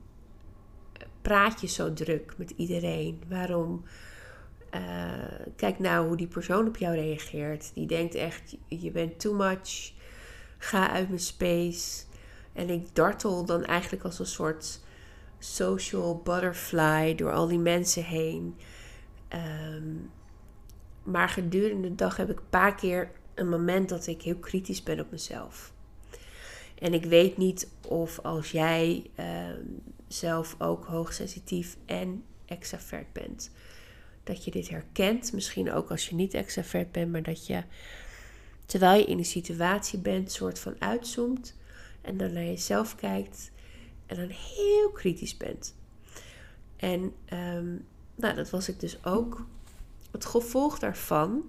praat 1.21 1.61
je 1.61 1.67
zo 1.67 1.93
druk 1.93 2.33
met 2.37 2.53
iedereen? 2.55 3.21
Waarom? 3.27 3.83
Uh, 4.75 5.49
kijk 5.55 5.79
nou 5.79 6.07
hoe 6.07 6.17
die 6.17 6.27
persoon 6.27 6.67
op 6.67 6.77
jou 6.77 6.95
reageert. 6.95 7.71
Die 7.73 7.87
denkt 7.87 8.15
echt, 8.15 8.57
je 8.67 8.91
bent 8.91 9.19
too 9.19 9.35
much. 9.35 9.93
Ga 10.57 10.91
uit 10.91 11.07
mijn 11.07 11.19
space. 11.19 12.03
En 12.53 12.69
ik 12.69 12.95
dartel 12.95 13.45
dan 13.45 13.65
eigenlijk 13.65 14.03
als 14.03 14.19
een 14.19 14.25
soort 14.25 14.81
social 15.39 16.17
butterfly 16.17 17.15
door 17.15 17.31
al 17.31 17.47
die 17.47 17.59
mensen 17.59 18.03
heen. 18.03 18.55
Ehm, 19.27 19.95
maar 21.09 21.29
gedurende 21.29 21.87
de 21.87 21.95
dag 21.95 22.17
heb 22.17 22.29
ik 22.29 22.39
een 22.39 22.49
paar 22.49 22.75
keer 22.75 23.11
een 23.35 23.49
moment 23.49 23.89
dat 23.89 24.07
ik 24.07 24.21
heel 24.21 24.35
kritisch 24.35 24.83
ben 24.83 24.99
op 24.99 25.11
mezelf. 25.11 25.73
En 26.79 26.93
ik 26.93 27.05
weet 27.05 27.37
niet 27.37 27.67
of 27.87 28.19
als 28.19 28.51
jij 28.51 29.09
ehm, 29.15 29.63
zelf 30.07 30.55
ook 30.57 30.85
hoogsensitief 30.85 31.77
en 31.85 32.23
extravert 32.45 33.13
bent, 33.13 33.51
dat 34.23 34.43
je 34.43 34.51
dit 34.51 34.69
herkent. 34.69 35.33
Misschien 35.33 35.71
ook 35.71 35.89
als 35.89 36.09
je 36.09 36.15
niet 36.15 36.33
extravert 36.33 36.91
bent, 36.91 37.11
maar 37.11 37.23
dat 37.23 37.47
je 37.47 37.63
terwijl 38.65 38.99
je 38.99 39.05
in 39.05 39.17
een 39.17 39.25
situatie 39.25 39.99
bent, 39.99 40.31
soort 40.31 40.59
van 40.59 40.75
uitzoomt 40.79 41.55
en 42.01 42.17
dan 42.17 42.33
naar 42.33 42.43
jezelf 42.43 42.95
kijkt 42.95 43.51
en 44.05 44.15
dan 44.15 44.29
heel 44.29 44.89
kritisch 44.91 45.37
bent. 45.37 45.75
En 46.75 47.13
ehm, 47.25 47.75
nou, 48.15 48.35
dat 48.35 48.49
was 48.49 48.69
ik 48.69 48.79
dus 48.79 49.05
ook. 49.05 49.45
Het 50.11 50.25
gevolg 50.25 50.79
daarvan 50.79 51.43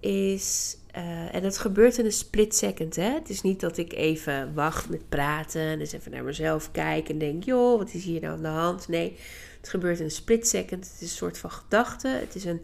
is, 0.00 0.76
uh, 0.96 1.34
en 1.34 1.44
het 1.44 1.58
gebeurt 1.58 1.98
in 1.98 2.04
een 2.04 2.12
split 2.12 2.54
second. 2.54 2.96
Hè? 2.96 3.12
Het 3.12 3.28
is 3.28 3.42
niet 3.42 3.60
dat 3.60 3.76
ik 3.76 3.92
even 3.92 4.54
wacht 4.54 4.88
met 4.88 5.08
praten 5.08 5.60
en 5.60 5.80
eens 5.80 5.92
even 5.92 6.10
naar 6.10 6.24
mezelf 6.24 6.70
kijk 6.70 7.08
en 7.08 7.18
denk, 7.18 7.44
joh, 7.44 7.78
wat 7.78 7.94
is 7.94 8.04
hier 8.04 8.20
nou 8.20 8.36
aan 8.36 8.42
de 8.42 8.48
hand? 8.48 8.88
Nee, 8.88 9.18
het 9.60 9.68
gebeurt 9.68 9.98
in 9.98 10.04
een 10.04 10.10
split 10.10 10.48
second. 10.48 10.84
Het 10.84 10.94
is 10.94 11.00
een 11.00 11.16
soort 11.16 11.38
van 11.38 11.50
gedachte. 11.50 12.08
Het 12.08 12.34
is 12.34 12.44
een, 12.44 12.62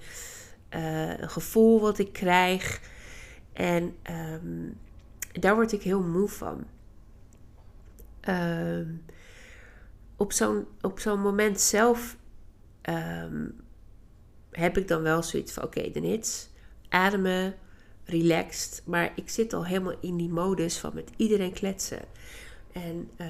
uh, 0.70 1.18
een 1.18 1.30
gevoel 1.30 1.80
wat 1.80 1.98
ik 1.98 2.12
krijg. 2.12 2.80
En 3.52 3.96
um, 4.42 4.78
daar 5.32 5.54
word 5.54 5.72
ik 5.72 5.82
heel 5.82 6.02
moe 6.02 6.28
van. 6.28 6.66
Um, 8.28 9.04
op 10.16 10.32
zo'n 10.32 10.66
zo'n 10.94 11.20
moment 11.20 11.60
zelf 11.60 12.16
um, 12.82 13.54
heb 14.56 14.78
ik 14.78 14.88
dan 14.88 15.02
wel 15.02 15.22
zoiets 15.22 15.52
van: 15.52 15.62
oké, 15.62 15.90
de 15.90 16.00
hits, 16.00 16.48
ademen, 16.88 17.54
relaxed. 18.04 18.82
Maar 18.84 19.12
ik 19.14 19.28
zit 19.28 19.52
al 19.52 19.66
helemaal 19.66 19.98
in 20.00 20.16
die 20.16 20.28
modus 20.28 20.78
van 20.78 20.94
met 20.94 21.10
iedereen 21.16 21.52
kletsen. 21.52 22.00
En 22.72 23.10
uh, 23.16 23.28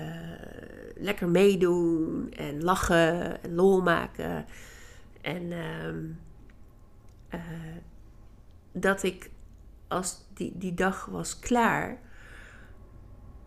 lekker 0.97 1.28
meedoen 1.28 2.33
en 2.37 2.62
lachen 2.62 3.42
en 3.42 3.54
lol 3.54 3.83
maken. 3.83 4.47
En 5.21 5.52
um, 5.52 6.18
uh, 7.35 7.40
dat 8.73 9.02
ik 9.02 9.30
als 9.88 10.16
die, 10.35 10.52
die 10.54 10.75
dag 10.75 11.04
was 11.04 11.38
klaar. 11.38 11.99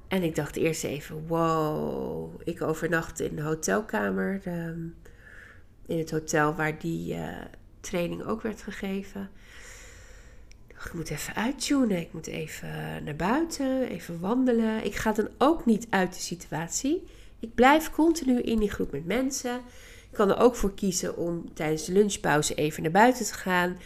En 0.07 0.24
ik 0.24 0.36
dacht 0.36 0.55
eerst 0.55 0.83
even, 0.83 1.27
wow, 1.27 2.41
ik 2.43 2.62
overnachtte 2.62 3.25
in 3.25 3.36
de 3.36 3.41
hotelkamer. 3.41 4.41
De, 4.43 4.89
in 5.86 5.98
het 5.98 6.12
hotel 6.12 6.55
waar 6.55 6.79
die 6.79 7.15
uh, 7.15 7.38
training 7.79 8.24
ook 8.24 8.41
werd 8.41 8.62
gegeven. 8.62 9.29
Ik 10.67 10.93
moet 10.93 11.09
even 11.09 11.36
uittunen. 11.36 11.98
Ik 12.00 12.13
moet 12.13 12.27
even 12.27 13.03
naar 13.03 13.15
buiten, 13.15 13.88
even 13.88 14.19
wandelen. 14.19 14.86
Ik 14.86 14.95
ga 14.95 15.12
dan 15.12 15.29
ook 15.38 15.65
niet 15.65 15.88
uit 15.89 16.13
de 16.13 16.19
situatie. 16.21 17.07
Ik 17.39 17.55
blijf 17.55 17.91
continu 17.91 18.41
in 18.41 18.59
die 18.59 18.71
groep 18.71 18.91
met 18.91 19.05
mensen. 19.05 19.55
Ik 20.09 20.15
kan 20.15 20.29
er 20.29 20.39
ook 20.39 20.55
voor 20.55 20.74
kiezen 20.74 21.17
om 21.17 21.53
tijdens 21.53 21.86
de 21.86 21.91
lunchpauze 21.91 22.53
even 22.53 22.83
naar 22.83 22.91
buiten 22.91 23.25
te 23.25 23.33
gaan. 23.33 23.77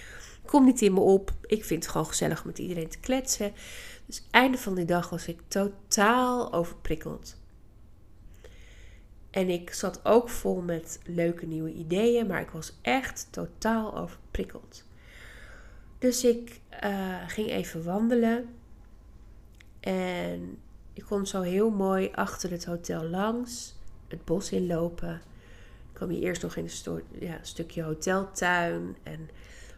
Kom 0.46 0.66
niet 0.66 0.82
in 0.82 0.94
me 0.94 1.00
op. 1.00 1.32
Ik 1.46 1.66
vind 1.66 1.84
het 1.84 1.92
gewoon 1.92 2.08
gezellig 2.08 2.46
met 2.46 2.60
iedereen 2.60 2.90
te 2.90 3.00
kletsen. 3.00 3.54
Dus 4.06 4.24
einde 4.32 4.58
van 4.58 4.76
die 4.76 4.86
dag 4.86 5.10
was 5.10 5.28
ik 5.28 5.40
totaal 5.48 6.54
overprikkeld. 6.54 7.36
En 9.34 9.50
ik 9.50 9.74
zat 9.74 10.06
ook 10.06 10.30
vol 10.30 10.62
met 10.62 11.00
leuke 11.06 11.46
nieuwe 11.46 11.74
ideeën, 11.74 12.28
maar 12.28 12.42
ik 12.42 12.50
was 12.50 12.74
echt 12.82 13.28
totaal 13.30 13.98
overprikkeld. 13.98 14.84
Dus 15.98 16.24
ik 16.24 16.60
uh, 16.84 17.18
ging 17.28 17.50
even 17.50 17.84
wandelen. 17.84 18.50
En 19.80 20.58
ik 20.94 21.04
kon 21.04 21.28
zo 21.28 21.42
heel 21.42 21.70
mooi 21.70 22.10
achter 22.12 22.52
het 22.52 22.66
hotel 22.66 23.04
langs, 23.04 23.76
het 24.08 24.26
bos 24.26 24.52
inlopen. 24.52 25.14
Ik 25.90 25.94
kwam 25.94 26.12
je 26.12 26.20
eerst 26.20 26.42
nog 26.42 26.56
in 26.56 26.70
een, 26.86 27.04
ja, 27.20 27.40
stukje 27.42 27.84
hoteltuin 27.84 28.96
en 29.04 29.30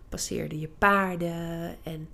passeerde 0.09 0.59
je 0.59 0.69
paarden. 0.77 1.75
En 1.83 2.09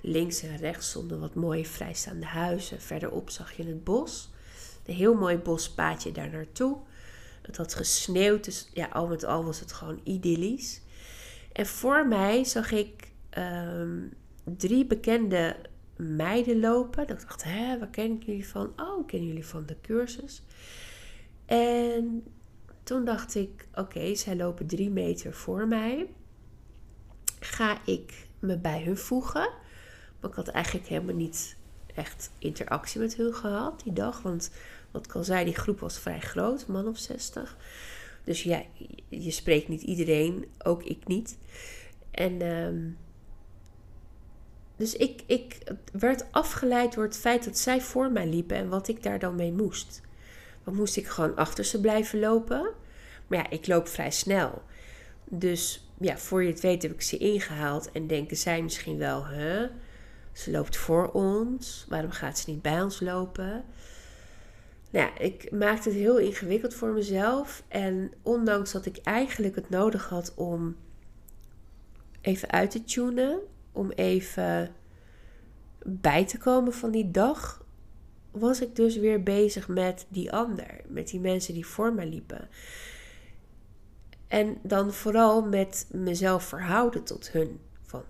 links 0.00 0.42
en 0.42 0.56
rechts 0.56 0.88
stonden 0.88 1.20
wat 1.20 1.34
mooie 1.34 1.66
vrijstaande 1.66 2.26
huizen. 2.26 2.80
Verderop 2.80 3.30
zag 3.30 3.52
je 3.52 3.64
het 3.64 3.84
bos. 3.84 4.32
Een 4.84 4.94
heel 4.94 5.14
mooi 5.14 5.36
bospaadje 5.36 6.12
daar 6.12 6.30
naartoe. 6.30 6.76
Het 7.42 7.56
had 7.56 7.74
gesneeuwd, 7.74 8.44
dus 8.44 8.70
ja, 8.74 8.86
al 8.86 9.06
met 9.06 9.24
al 9.24 9.44
was 9.44 9.60
het 9.60 9.72
gewoon 9.72 10.00
idyllisch. 10.02 10.80
En 11.52 11.66
voor 11.66 12.06
mij 12.08 12.44
zag 12.44 12.72
ik 12.72 13.08
ehm, 13.30 13.98
drie 14.44 14.86
bekende 14.86 15.56
meiden 15.96 16.60
lopen. 16.60 17.06
Dat 17.06 17.22
ik 17.22 17.28
dacht, 17.28 17.44
hè, 17.44 17.78
waar 17.78 17.88
ken 17.88 18.12
ik 18.12 18.22
jullie 18.22 18.48
van? 18.48 18.72
Oh, 18.76 19.06
kennen 19.06 19.28
jullie 19.28 19.46
van 19.46 19.66
de 19.66 19.76
cursus? 19.80 20.42
En 21.46 22.24
toen 22.82 23.04
dacht 23.04 23.34
ik, 23.34 23.68
oké, 23.74 24.14
zij 24.14 24.36
lopen 24.36 24.66
drie 24.66 24.90
meter 24.90 25.32
voor 25.32 25.68
mij. 25.68 26.10
Ga 27.40 27.86
ik 27.86 28.26
me 28.38 28.58
bij 28.58 28.82
hun 28.82 28.98
voegen? 28.98 29.50
Maar 30.20 30.30
ik 30.30 30.36
had 30.36 30.48
eigenlijk 30.48 30.86
helemaal 30.86 31.14
niet 31.14 31.56
echt 31.94 32.30
interactie 32.38 33.00
met 33.00 33.16
hun 33.16 33.34
gehad 33.34 33.80
die 33.84 33.92
dag. 33.92 34.22
Want 34.22 34.50
wat 34.90 35.14
al 35.14 35.24
zei, 35.24 35.44
die 35.44 35.54
groep 35.54 35.80
was 35.80 35.98
vrij 35.98 36.20
groot, 36.20 36.66
man 36.66 36.88
of 36.88 36.98
60. 36.98 37.56
Dus 38.24 38.42
ja, 38.42 38.62
je 39.08 39.30
spreekt 39.30 39.68
niet 39.68 39.82
iedereen, 39.82 40.46
ook 40.58 40.82
ik 40.82 41.06
niet. 41.06 41.36
En 42.10 42.42
um, 42.42 42.96
dus 44.76 44.96
ik, 44.96 45.22
ik 45.26 45.58
werd 45.92 46.24
afgeleid 46.30 46.94
door 46.94 47.04
het 47.04 47.16
feit 47.16 47.44
dat 47.44 47.58
zij 47.58 47.80
voor 47.80 48.12
mij 48.12 48.26
liepen 48.26 48.56
en 48.56 48.68
wat 48.68 48.88
ik 48.88 49.02
daar 49.02 49.18
dan 49.18 49.34
mee 49.34 49.52
moest. 49.52 50.00
Dan 50.64 50.74
moest 50.74 50.96
ik 50.96 51.06
gewoon 51.06 51.36
achter 51.36 51.64
ze 51.64 51.80
blijven 51.80 52.18
lopen. 52.18 52.70
Maar 53.26 53.38
ja, 53.38 53.50
ik 53.50 53.66
loop 53.66 53.88
vrij 53.88 54.10
snel. 54.10 54.62
Dus 55.24 55.88
ja, 56.00 56.18
voor 56.18 56.42
je 56.42 56.50
het 56.50 56.60
weet 56.60 56.82
heb 56.82 56.92
ik 56.92 57.02
ze 57.02 57.18
ingehaald 57.18 57.92
en 57.92 58.06
denken 58.06 58.36
zij 58.36 58.62
misschien 58.62 58.98
wel, 58.98 59.26
hè? 59.26 59.66
Ze 60.34 60.50
loopt 60.50 60.76
voor 60.76 61.10
ons. 61.10 61.86
Waarom 61.88 62.10
gaat 62.10 62.38
ze 62.38 62.50
niet 62.50 62.62
bij 62.62 62.82
ons 62.82 63.00
lopen? 63.00 63.64
Nou 64.90 65.06
ja, 65.06 65.18
ik 65.18 65.50
maakte 65.50 65.88
het 65.88 65.98
heel 65.98 66.18
ingewikkeld 66.18 66.74
voor 66.74 66.92
mezelf. 66.92 67.64
En 67.68 68.12
ondanks 68.22 68.72
dat 68.72 68.86
ik 68.86 68.96
eigenlijk 68.96 69.54
het 69.54 69.70
nodig 69.70 70.08
had 70.08 70.34
om 70.34 70.76
even 72.20 72.50
uit 72.50 72.70
te 72.70 72.84
tunen, 72.84 73.40
om 73.72 73.90
even 73.90 74.74
bij 75.82 76.26
te 76.26 76.38
komen 76.38 76.72
van 76.72 76.90
die 76.90 77.10
dag, 77.10 77.64
was 78.30 78.60
ik 78.60 78.76
dus 78.76 78.96
weer 78.96 79.22
bezig 79.22 79.68
met 79.68 80.06
die 80.08 80.32
ander, 80.32 80.80
met 80.88 81.08
die 81.08 81.20
mensen 81.20 81.54
die 81.54 81.66
voor 81.66 81.94
me 81.94 82.06
liepen. 82.06 82.48
En 84.28 84.58
dan 84.62 84.92
vooral 84.92 85.42
met 85.42 85.86
mezelf 85.90 86.44
verhouden 86.44 87.04
tot 87.04 87.30
hun. 87.30 87.60
Van 87.82 88.04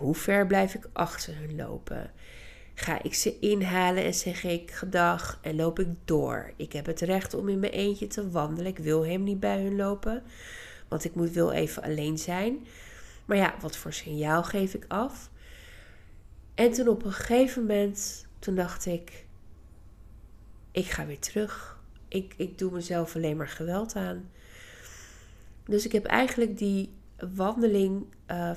hoe 0.00 0.14
ver 0.14 0.46
blijf 0.46 0.74
ik 0.74 0.88
achter 0.92 1.36
hun 1.36 1.56
lopen? 1.56 2.10
Ga 2.74 3.02
ik 3.02 3.14
ze 3.14 3.38
inhalen 3.38 4.04
en 4.04 4.14
zeg 4.14 4.44
ik 4.44 4.70
gedag 4.70 5.38
en 5.42 5.56
loop 5.56 5.78
ik 5.78 5.88
door? 6.04 6.52
Ik 6.56 6.72
heb 6.72 6.86
het 6.86 7.00
recht 7.00 7.34
om 7.34 7.48
in 7.48 7.58
mijn 7.58 7.72
eentje 7.72 8.06
te 8.06 8.30
wandelen. 8.30 8.70
Ik 8.70 8.78
wil 8.78 9.06
hem 9.06 9.22
niet 9.22 9.40
bij 9.40 9.62
hun 9.62 9.76
lopen, 9.76 10.22
want 10.88 11.04
ik 11.04 11.14
moet 11.14 11.30
wel 11.30 11.52
even 11.52 11.82
alleen 11.82 12.18
zijn. 12.18 12.66
Maar 13.24 13.36
ja, 13.36 13.54
wat 13.60 13.76
voor 13.76 13.92
signaal 13.92 14.42
geef 14.42 14.74
ik 14.74 14.84
af? 14.88 15.30
En 16.54 16.72
toen 16.72 16.88
op 16.88 17.04
een 17.04 17.12
gegeven 17.12 17.60
moment, 17.66 18.26
toen 18.38 18.54
dacht 18.54 18.86
ik, 18.86 19.26
ik 20.70 20.86
ga 20.86 21.06
weer 21.06 21.18
terug. 21.18 21.78
Ik, 22.08 22.34
ik 22.36 22.58
doe 22.58 22.72
mezelf 22.72 23.14
alleen 23.16 23.36
maar 23.36 23.48
geweld 23.48 23.96
aan. 23.96 24.30
Dus 25.64 25.84
ik 25.84 25.92
heb 25.92 26.04
eigenlijk 26.04 26.58
die 26.58 26.92
wandeling 27.34 28.04
uh, 28.30 28.54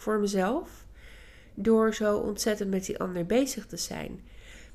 voor 0.00 0.18
mezelf. 0.18 0.84
Door 1.54 1.94
zo 1.94 2.16
ontzettend 2.16 2.70
met 2.70 2.84
die 2.84 2.98
ander 2.98 3.26
bezig 3.26 3.66
te 3.66 3.76
zijn. 3.76 4.20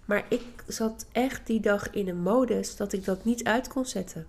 Maar 0.05 0.25
ik 0.29 0.44
zat 0.67 1.05
echt 1.12 1.48
die 1.48 1.60
dag 1.60 1.89
in 1.89 2.08
een 2.08 2.22
modus 2.22 2.75
dat 2.75 2.94
ik 2.94 3.05
dat 3.05 3.25
niet 3.25 3.44
uit 3.44 3.67
kon 3.67 3.86
zetten. 3.86 4.27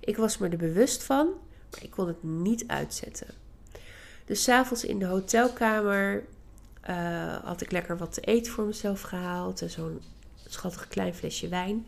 Ik 0.00 0.16
was 0.16 0.38
me 0.38 0.48
er 0.48 0.56
bewust 0.56 1.02
van, 1.02 1.26
maar 1.70 1.82
ik 1.82 1.90
kon 1.90 2.06
het 2.06 2.22
niet 2.22 2.64
uitzetten. 2.66 3.26
Dus 4.24 4.42
s'avonds 4.42 4.84
in 4.84 4.98
de 4.98 5.06
hotelkamer 5.06 6.24
uh, 6.90 7.36
had 7.44 7.60
ik 7.60 7.70
lekker 7.70 7.96
wat 7.96 8.12
te 8.12 8.20
eten 8.20 8.52
voor 8.52 8.64
mezelf 8.64 9.00
gehaald. 9.00 9.62
En 9.62 9.70
zo'n 9.70 10.00
schattig 10.46 10.88
klein 10.88 11.14
flesje 11.14 11.48
wijn 11.48 11.86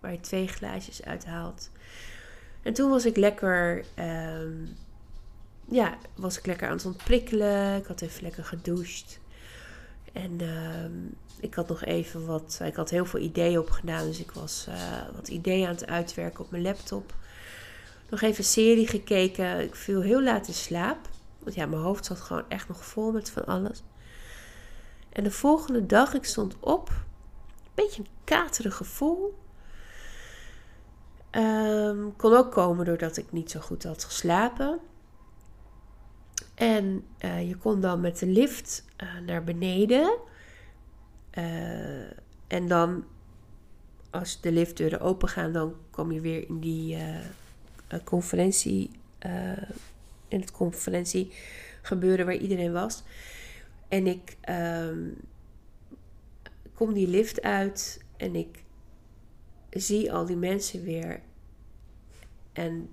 waar 0.00 0.12
je 0.12 0.20
twee 0.20 0.48
glaasjes 0.48 1.04
uit 1.04 1.24
haalt. 1.24 1.70
En 2.62 2.72
toen 2.72 2.90
was 2.90 3.04
ik 3.04 3.16
lekker, 3.16 3.84
ehm, 3.94 4.52
ja, 5.64 5.98
was 6.14 6.38
ik 6.38 6.46
lekker 6.46 6.68
aan 6.68 6.76
het 6.76 6.84
ontprikkelen. 6.84 7.76
Ik 7.76 7.86
had 7.86 8.00
even 8.00 8.22
lekker 8.22 8.44
gedoucht. 8.44 9.20
En 10.12 10.40
ehm, 10.40 10.92
ik 11.40 11.54
had 11.54 11.68
nog 11.68 11.84
even 11.84 12.26
wat, 12.26 12.60
ik 12.64 12.74
had 12.74 12.90
heel 12.90 13.06
veel 13.06 13.20
ideeën 13.20 13.58
opgedaan. 13.58 14.06
Dus 14.06 14.20
ik 14.20 14.30
was 14.30 14.66
uh, 14.68 14.74
wat 15.14 15.28
ideeën 15.28 15.66
aan 15.66 15.74
het 15.74 15.86
uitwerken 15.86 16.44
op 16.44 16.50
mijn 16.50 16.62
laptop. 16.62 17.14
Nog 18.10 18.20
even 18.20 18.44
serie 18.44 18.86
gekeken. 18.86 19.60
Ik 19.60 19.74
viel 19.74 20.00
heel 20.00 20.22
laat 20.22 20.48
in 20.48 20.54
slaap. 20.54 21.08
Want 21.38 21.54
ja, 21.54 21.66
mijn 21.66 21.82
hoofd 21.82 22.04
zat 22.04 22.20
gewoon 22.20 22.44
echt 22.48 22.68
nog 22.68 22.84
vol 22.84 23.12
met 23.12 23.30
van 23.30 23.44
alles. 23.44 23.82
En 25.12 25.24
de 25.24 25.30
volgende 25.30 25.86
dag, 25.86 26.14
ik 26.14 26.24
stond 26.24 26.56
op. 26.60 26.88
Een 26.88 27.84
beetje 27.84 28.02
een 28.02 28.08
katerig 28.24 28.76
gevoel. 28.76 29.40
Um, 31.30 32.16
kon 32.16 32.36
ook 32.36 32.52
komen 32.52 32.84
doordat 32.84 33.16
ik 33.16 33.32
niet 33.32 33.50
zo 33.50 33.60
goed 33.60 33.84
had 33.84 34.04
geslapen. 34.04 34.80
En 36.62 37.04
uh, 37.24 37.48
je 37.48 37.56
kon 37.56 37.80
dan 37.80 38.00
met 38.00 38.18
de 38.18 38.26
lift 38.26 38.84
uh, 39.02 39.18
naar 39.26 39.44
beneden. 39.44 40.18
Uh, 41.38 42.04
en 42.46 42.68
dan, 42.68 43.04
als 44.10 44.40
de 44.40 44.52
liftdeuren 44.52 45.00
open 45.00 45.28
gaan, 45.28 45.52
dan 45.52 45.74
kom 45.90 46.12
je 46.12 46.20
weer 46.20 46.48
in 46.48 46.60
die 46.60 46.98
conferentie. 48.04 48.90
in 50.28 50.40
het 50.40 50.50
conferentiegebeuren 50.50 52.26
waar 52.26 52.36
iedereen 52.36 52.72
was. 52.72 53.02
En 53.88 54.06
ik 54.06 54.36
um, 54.48 55.16
kom 56.74 56.92
die 56.92 57.08
lift 57.08 57.42
uit 57.42 58.04
en 58.16 58.34
ik 58.34 58.64
zie 59.70 60.12
al 60.12 60.26
die 60.26 60.36
mensen 60.36 60.82
weer. 60.82 61.20
En 62.52 62.88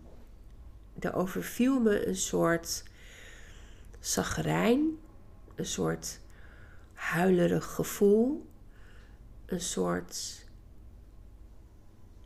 er 0.99 1.13
overviel 1.13 1.79
me 1.79 2.07
een 2.07 2.15
soort 2.15 2.88
zagrijn, 3.99 4.97
een 5.55 5.65
soort 5.65 6.19
huilerig 6.93 7.65
gevoel, 7.65 8.47
een 9.45 9.61
soort 9.61 10.47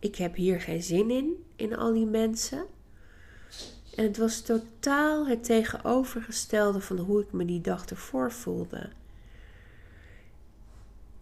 ik 0.04 0.16
heb 0.16 0.36
hier 0.36 0.62
geen 0.62 0.84
zin 0.84 1.10
in, 1.12 1.46
in 1.56 1.76
al 1.76 1.94
die 1.94 2.06
mensen. 2.06 2.66
En 3.96 4.04
het 4.04 4.18
was 4.18 4.42
totaal 4.42 5.28
het 5.28 5.44
tegenovergestelde 5.44 6.82
van 6.82 6.98
hoe 6.98 7.22
ik 7.22 7.32
me 7.32 7.46
die 7.46 7.62
dag 7.62 7.86
ervoor 7.86 8.32
voelde. 8.32 8.90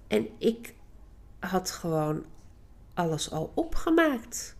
En 0.07 0.27
ik 0.37 0.73
had 1.39 1.71
gewoon 1.71 2.25
alles 2.93 3.31
al 3.31 3.51
opgemaakt. 3.55 4.55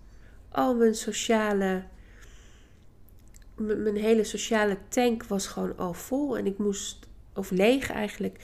Al 0.49 0.75
mijn 0.75 0.95
sociale. 0.95 1.83
Mijn 3.61 3.97
hele 3.97 4.23
sociale 4.23 4.77
tank 4.87 5.23
was 5.23 5.47
gewoon 5.47 5.77
al 5.77 5.93
vol. 5.93 6.37
En 6.37 6.45
ik 6.45 6.57
moest. 6.57 7.09
Of 7.33 7.51
leeg 7.51 7.91
eigenlijk. 7.91 8.39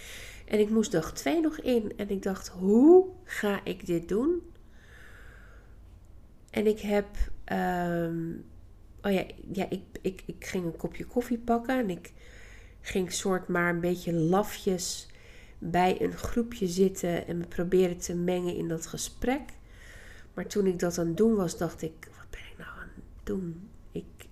En 0.46 0.60
ik 0.60 0.70
moest 0.70 0.92
dag 0.92 1.14
twee 1.14 1.42
nog 1.42 1.60
in. 1.60 1.94
En 1.96 2.10
ik 2.10 2.24
dacht: 2.24 2.48
hoe 2.48 3.08
ga 3.24 3.60
ik 3.64 3.86
dit 3.86 4.08
doen? 4.08 4.42
En 6.50 6.68
ik 6.68 6.80
heb. 6.80 7.08
Ehm, 7.44 8.32
oh 9.02 9.12
ja, 9.12 9.26
ja 9.52 9.70
ik, 9.70 9.82
ik, 10.02 10.24
ik 10.26 10.46
ging 10.46 10.66
een 10.66 10.78
kopje 10.78 11.06
koffie 11.06 11.38
pakken. 11.38 11.80
En 11.80 11.90
ik 11.90 12.14
ging 12.82 13.12
soort 13.12 13.48
maar 13.48 13.70
een 13.70 13.80
beetje 13.80 14.14
lafjes 14.14 15.08
bij 15.60 16.02
een 16.02 16.14
groepje 16.14 16.68
zitten. 16.68 17.28
En 17.28 17.38
me 17.38 17.48
proberen 17.48 17.98
te 17.98 18.16
mengen 18.16 18.56
in 18.56 18.68
dat 18.68 18.88
gesprek. 18.88 19.42
Maar 20.34 20.48
toen 20.48 20.66
ik 20.66 20.80
dat 20.80 20.98
aan 20.98 21.08
het 21.08 21.18
doen 21.18 21.36
was, 21.36 21.58
dacht 21.58 21.82
ik: 21.82 22.08
wat 22.18 22.30
ben 22.30 22.40
ik 22.52 22.58
nou 22.58 22.70
aan 22.70 22.92
het 22.96 23.26
doen? 23.26 23.67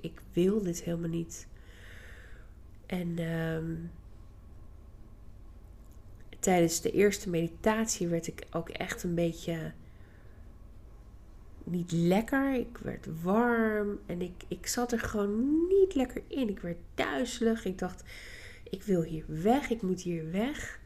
Ik, 0.06 0.22
wil 0.34 0.64
dit 0.64 0.84
helemaal 0.84 1.10
niet. 1.10 1.48
En 2.86 3.18
ehm, 3.18 3.76
tijdens 6.40 6.82
de 6.82 6.92
eerste 6.92 7.30
meditatie 7.30 8.08
werd 8.08 8.28
ik 8.28 8.46
ook 8.52 8.70
echt 8.70 9.04
een 9.04 9.16
beetje 9.16 9.74
niet 11.64 11.92
lekker. 11.92 12.54
Ik 12.54 12.78
werd 12.78 13.22
warm 13.22 14.00
en 14.06 14.22
ik, 14.22 14.44
ik 14.48 14.68
zat 14.68 14.92
er 14.92 15.00
gewoon 15.00 15.68
niet 15.68 15.96
lekker 15.96 16.22
in. 16.28 16.50
Ik 16.50 16.60
werd 16.60 16.78
duizelig. 16.96 17.66
Ik 17.66 17.80
dacht, 17.80 18.04
ik 18.70 18.84
wil 18.84 19.02
hier 19.02 19.26
weg. 19.28 19.70
Ik 19.70 19.82
moet 19.82 20.02
hier 20.02 20.32
weg. 20.32 20.80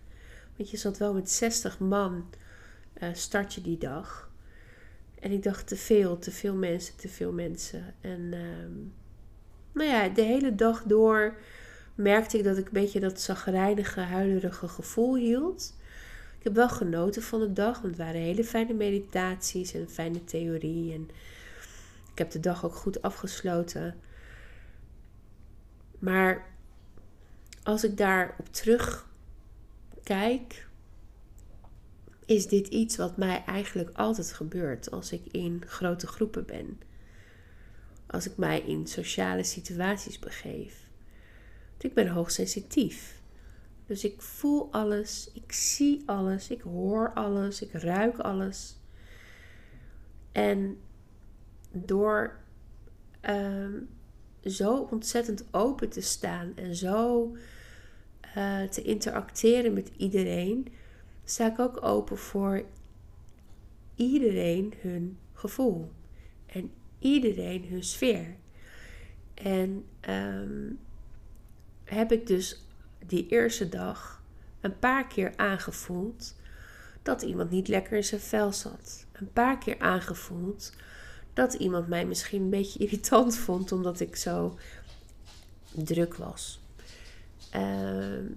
Want 0.57 0.69
je 0.69 0.77
zat 0.77 0.97
wel 0.97 1.13
met 1.13 1.29
60 1.29 1.79
man 1.79 2.29
uh, 3.01 3.09
start 3.13 3.53
je 3.53 3.61
die 3.61 3.77
dag. 3.77 4.31
En 5.19 5.31
ik 5.31 5.43
dacht 5.43 5.67
te 5.67 5.75
veel, 5.75 6.17
te 6.17 6.31
veel 6.31 6.55
mensen, 6.55 6.95
te 6.95 7.09
veel 7.09 7.31
mensen. 7.31 7.95
En 8.01 8.19
uh, 8.19 8.65
nou 9.71 9.89
ja, 9.89 10.09
de 10.09 10.21
hele 10.21 10.55
dag 10.55 10.83
door 10.83 11.35
merkte 11.95 12.37
ik 12.37 12.43
dat 12.43 12.57
ik 12.57 12.65
een 12.65 12.71
beetje 12.71 12.99
dat 12.99 13.21
zagrijnige, 13.21 13.99
huilerige 13.99 14.67
gevoel 14.67 15.15
hield. 15.15 15.77
Ik 16.37 16.43
heb 16.43 16.53
wel 16.55 16.69
genoten 16.69 17.21
van 17.21 17.39
de 17.39 17.53
dag, 17.53 17.81
want 17.81 17.87
het 17.87 17.97
waren 17.97 18.21
hele 18.21 18.43
fijne 18.43 18.73
meditaties 18.73 19.73
en 19.73 19.89
fijne 19.89 20.23
theorie. 20.23 20.93
En 20.93 21.09
ik 22.11 22.17
heb 22.17 22.31
de 22.31 22.39
dag 22.39 22.65
ook 22.65 22.75
goed 22.75 23.01
afgesloten. 23.01 23.95
Maar 25.99 26.45
als 27.63 27.83
ik 27.83 27.97
daarop 27.97 28.53
terug 28.53 29.07
kijk, 30.03 30.67
is 32.25 32.47
dit 32.47 32.67
iets 32.67 32.97
wat 32.97 33.17
mij 33.17 33.43
eigenlijk 33.45 33.97
altijd 33.97 34.33
gebeurt 34.33 34.91
als 34.91 35.11
ik 35.11 35.21
in 35.31 35.63
grote 35.65 36.07
groepen 36.07 36.45
ben. 36.45 36.79
Als 38.11 38.25
ik 38.29 38.37
mij 38.37 38.59
in 38.59 38.87
sociale 38.87 39.43
situaties 39.43 40.19
begeef. 40.19 40.87
ik 41.77 41.93
ben 41.93 42.07
hoogsensitief. 42.07 43.21
Dus 43.85 44.03
ik 44.03 44.21
voel 44.21 44.71
alles, 44.71 45.29
ik 45.33 45.51
zie 45.51 46.03
alles, 46.05 46.49
ik 46.49 46.61
hoor 46.61 47.13
alles, 47.13 47.61
ik 47.61 47.71
ruik 47.71 48.17
alles. 48.17 48.77
En 50.31 50.77
door 51.71 52.39
ehm, 53.21 53.73
zo 54.43 54.87
ontzettend 54.91 55.43
open 55.51 55.89
te 55.89 56.01
staan 56.01 56.51
en 56.55 56.75
zo 56.75 57.31
uh, 58.37 58.63
te 58.63 58.81
interacteren 58.81 59.73
met 59.73 59.91
iedereen, 59.97 60.67
sta 61.23 61.51
ik 61.51 61.59
ook 61.59 61.83
open 61.83 62.17
voor 62.17 62.63
iedereen 63.95 64.73
hun 64.81 65.17
gevoel 65.33 65.91
en 66.45 66.71
iedereen 66.99 67.65
hun 67.69 67.83
sfeer. 67.83 68.35
En 69.33 69.85
um, 70.09 70.79
heb 71.83 72.11
ik 72.11 72.27
dus 72.27 72.65
die 73.05 73.27
eerste 73.27 73.69
dag 73.69 74.23
een 74.61 74.79
paar 74.79 75.07
keer 75.07 75.33
aangevoeld 75.35 76.35
dat 77.01 77.21
iemand 77.21 77.49
niet 77.49 77.67
lekker 77.67 77.97
in 77.97 78.03
zijn 78.03 78.21
vel 78.21 78.51
zat. 78.51 79.05
Een 79.11 79.31
paar 79.33 79.57
keer 79.57 79.79
aangevoeld 79.79 80.73
dat 81.33 81.53
iemand 81.53 81.87
mij 81.87 82.05
misschien 82.05 82.41
een 82.41 82.49
beetje 82.49 82.79
irritant 82.85 83.37
vond 83.37 83.71
omdat 83.71 83.99
ik 83.99 84.15
zo 84.15 84.57
druk 85.73 86.15
was. 86.15 86.61
Um, 87.55 88.35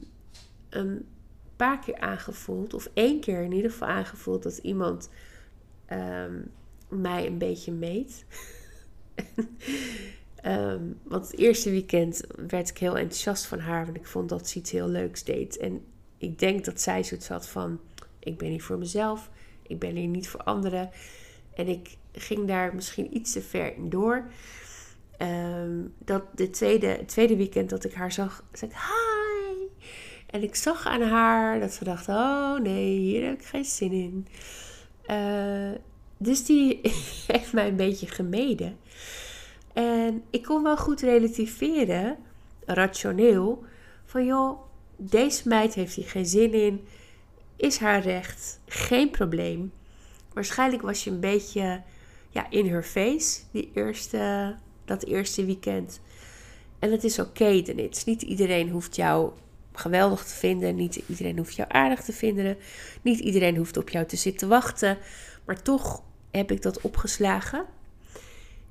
een 0.69 1.07
paar 1.57 1.79
keer 1.79 1.99
aangevoeld, 1.99 2.75
of 2.75 2.89
één 2.95 3.21
keer 3.21 3.43
in 3.43 3.53
ieder 3.53 3.71
geval 3.71 3.89
aangevoeld, 3.89 4.43
dat 4.43 4.57
iemand 4.57 5.11
ehm, 5.87 6.41
mij 7.01 7.27
een 7.27 7.39
beetje 7.39 7.73
meet. 7.73 8.25
um, 10.45 11.01
want 11.13 11.27
het 11.31 11.39
eerste 11.39 11.71
weekend 11.71 12.21
werd 12.47 12.69
ik 12.69 12.79
heel 12.79 12.99
enthousiast 12.99 13.47
van 13.47 13.59
haar, 13.59 13.85
want 13.85 13.97
ik 13.97 14.07
vond 14.07 14.29
dat 14.29 14.49
ze 14.49 14.59
iets 14.59 14.71
heel 14.71 14.89
leuks 14.89 15.25
deed. 15.25 15.57
En 15.57 15.85
ik 16.19 16.39
denk 16.39 16.65
dat 16.65 16.81
zij 16.81 17.05
zoiets 17.05 17.29
had 17.29 17.49
van: 17.49 17.81
ik 18.19 18.39
ben 18.39 18.49
hier 18.49 18.63
voor 18.63 18.79
mezelf, 18.79 19.31
ik 19.63 19.79
ben 19.79 19.97
hier 19.97 20.09
niet 20.09 20.29
voor 20.29 20.43
anderen. 20.43 20.91
En 21.55 21.69
ik 21.69 21.97
ging 22.13 22.47
daar 22.49 22.75
misschien 22.75 23.17
iets 23.17 23.33
te 23.33 23.43
ver 23.43 23.77
in 23.77 23.89
door. 23.89 24.25
Ehm, 25.17 25.81
dat 25.99 26.23
de 26.35 26.51
tweede, 26.51 27.05
tweede 27.07 27.37
weekend 27.37 27.71
dat 27.71 27.85
ik 27.85 27.93
haar 27.93 28.13
zag, 28.13 28.45
zei 28.53 28.71
ik: 28.71 28.77
Hi! 28.77 29.33
En 30.27 30.43
ik 30.43 30.55
zag 30.55 30.87
aan 30.87 31.03
haar 31.03 31.61
dat 31.61 31.73
ze 31.73 31.85
dacht: 31.85 32.09
Oh 32.09 32.59
nee, 32.59 32.99
hier 32.99 33.25
heb 33.25 33.41
ik 33.41 33.45
geen 33.45 33.65
zin 33.65 33.93
in. 33.93 34.27
Uh, 35.11 35.71
dus 36.23 36.45
die 36.45 36.81
heeft 37.33 37.53
mij 37.53 37.69
een 37.69 37.77
beetje 37.77 38.07
gemeden. 38.07 38.77
En 39.73 40.23
ik 40.31 40.43
kon 40.43 40.63
wel 40.63 40.77
goed 40.77 41.01
relativeren, 41.01 42.17
rationeel, 42.65 43.65
van 44.05 44.25
joh, 44.25 44.61
deze 44.97 45.49
meid 45.49 45.75
heeft 45.75 45.95
hier 45.95 46.09
geen 46.09 46.27
zin 46.27 46.53
in, 46.53 46.87
is 47.57 47.79
haar 47.79 48.03
recht, 48.03 48.61
geen 48.67 49.11
probleem. 49.11 49.73
Waarschijnlijk 50.33 50.83
was 50.83 51.05
je 51.05 51.11
een 51.11 51.21
beetje 51.21 51.83
ja, 52.31 52.51
in 52.51 52.69
her 52.69 52.83
face 52.83 53.41
die 53.51 53.71
eerste, 53.75 54.55
dat 54.85 55.05
eerste 55.05 55.45
weekend. 55.45 56.01
En 56.79 56.91
het 56.91 57.05
is 57.05 57.19
oké, 57.19 57.63
Dennis. 57.63 58.05
Niet 58.05 58.23
iedereen 58.23 58.69
hoeft 58.69 58.97
jou 58.97 59.33
geweldig 59.73 60.25
te 60.25 60.35
vinden. 60.35 60.75
Niet 60.75 61.03
iedereen 61.09 61.37
hoeft 61.37 61.55
jou 61.55 61.69
aardig 61.73 62.03
te 62.03 62.13
vinden. 62.13 62.57
Niet 63.03 63.19
iedereen 63.19 63.57
hoeft 63.57 63.77
op 63.77 63.89
jou 63.89 64.07
te 64.07 64.17
zitten 64.17 64.49
wachten. 64.49 64.99
Maar 65.45 65.63
toch 65.63 66.03
heb 66.33 66.51
ik 66.51 66.63
dat 66.63 66.81
opgeslagen. 66.81 67.67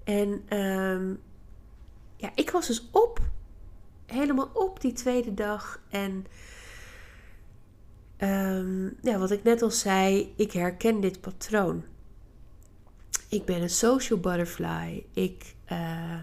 En 0.03 0.43
ehm, 0.47 1.13
ja, 2.15 2.31
ik 2.35 2.49
was 2.49 2.67
dus 2.67 2.89
op. 2.91 3.19
Helemaal 4.05 4.49
op 4.53 4.81
die 4.81 4.93
tweede 4.93 5.33
dag. 5.33 5.81
En 5.89 6.25
ehm, 8.17 8.85
ja, 9.01 9.17
wat 9.17 9.31
ik 9.31 9.43
net 9.43 9.61
al 9.61 9.71
zei, 9.71 10.33
ik 10.35 10.51
herken 10.51 10.99
dit 11.01 11.21
patroon. 11.21 11.83
Ik 13.29 13.45
ben 13.45 13.61
een 13.61 13.69
social 13.69 14.19
butterfly. 14.19 15.05
Ik 15.13 15.55
uh, 15.71 16.19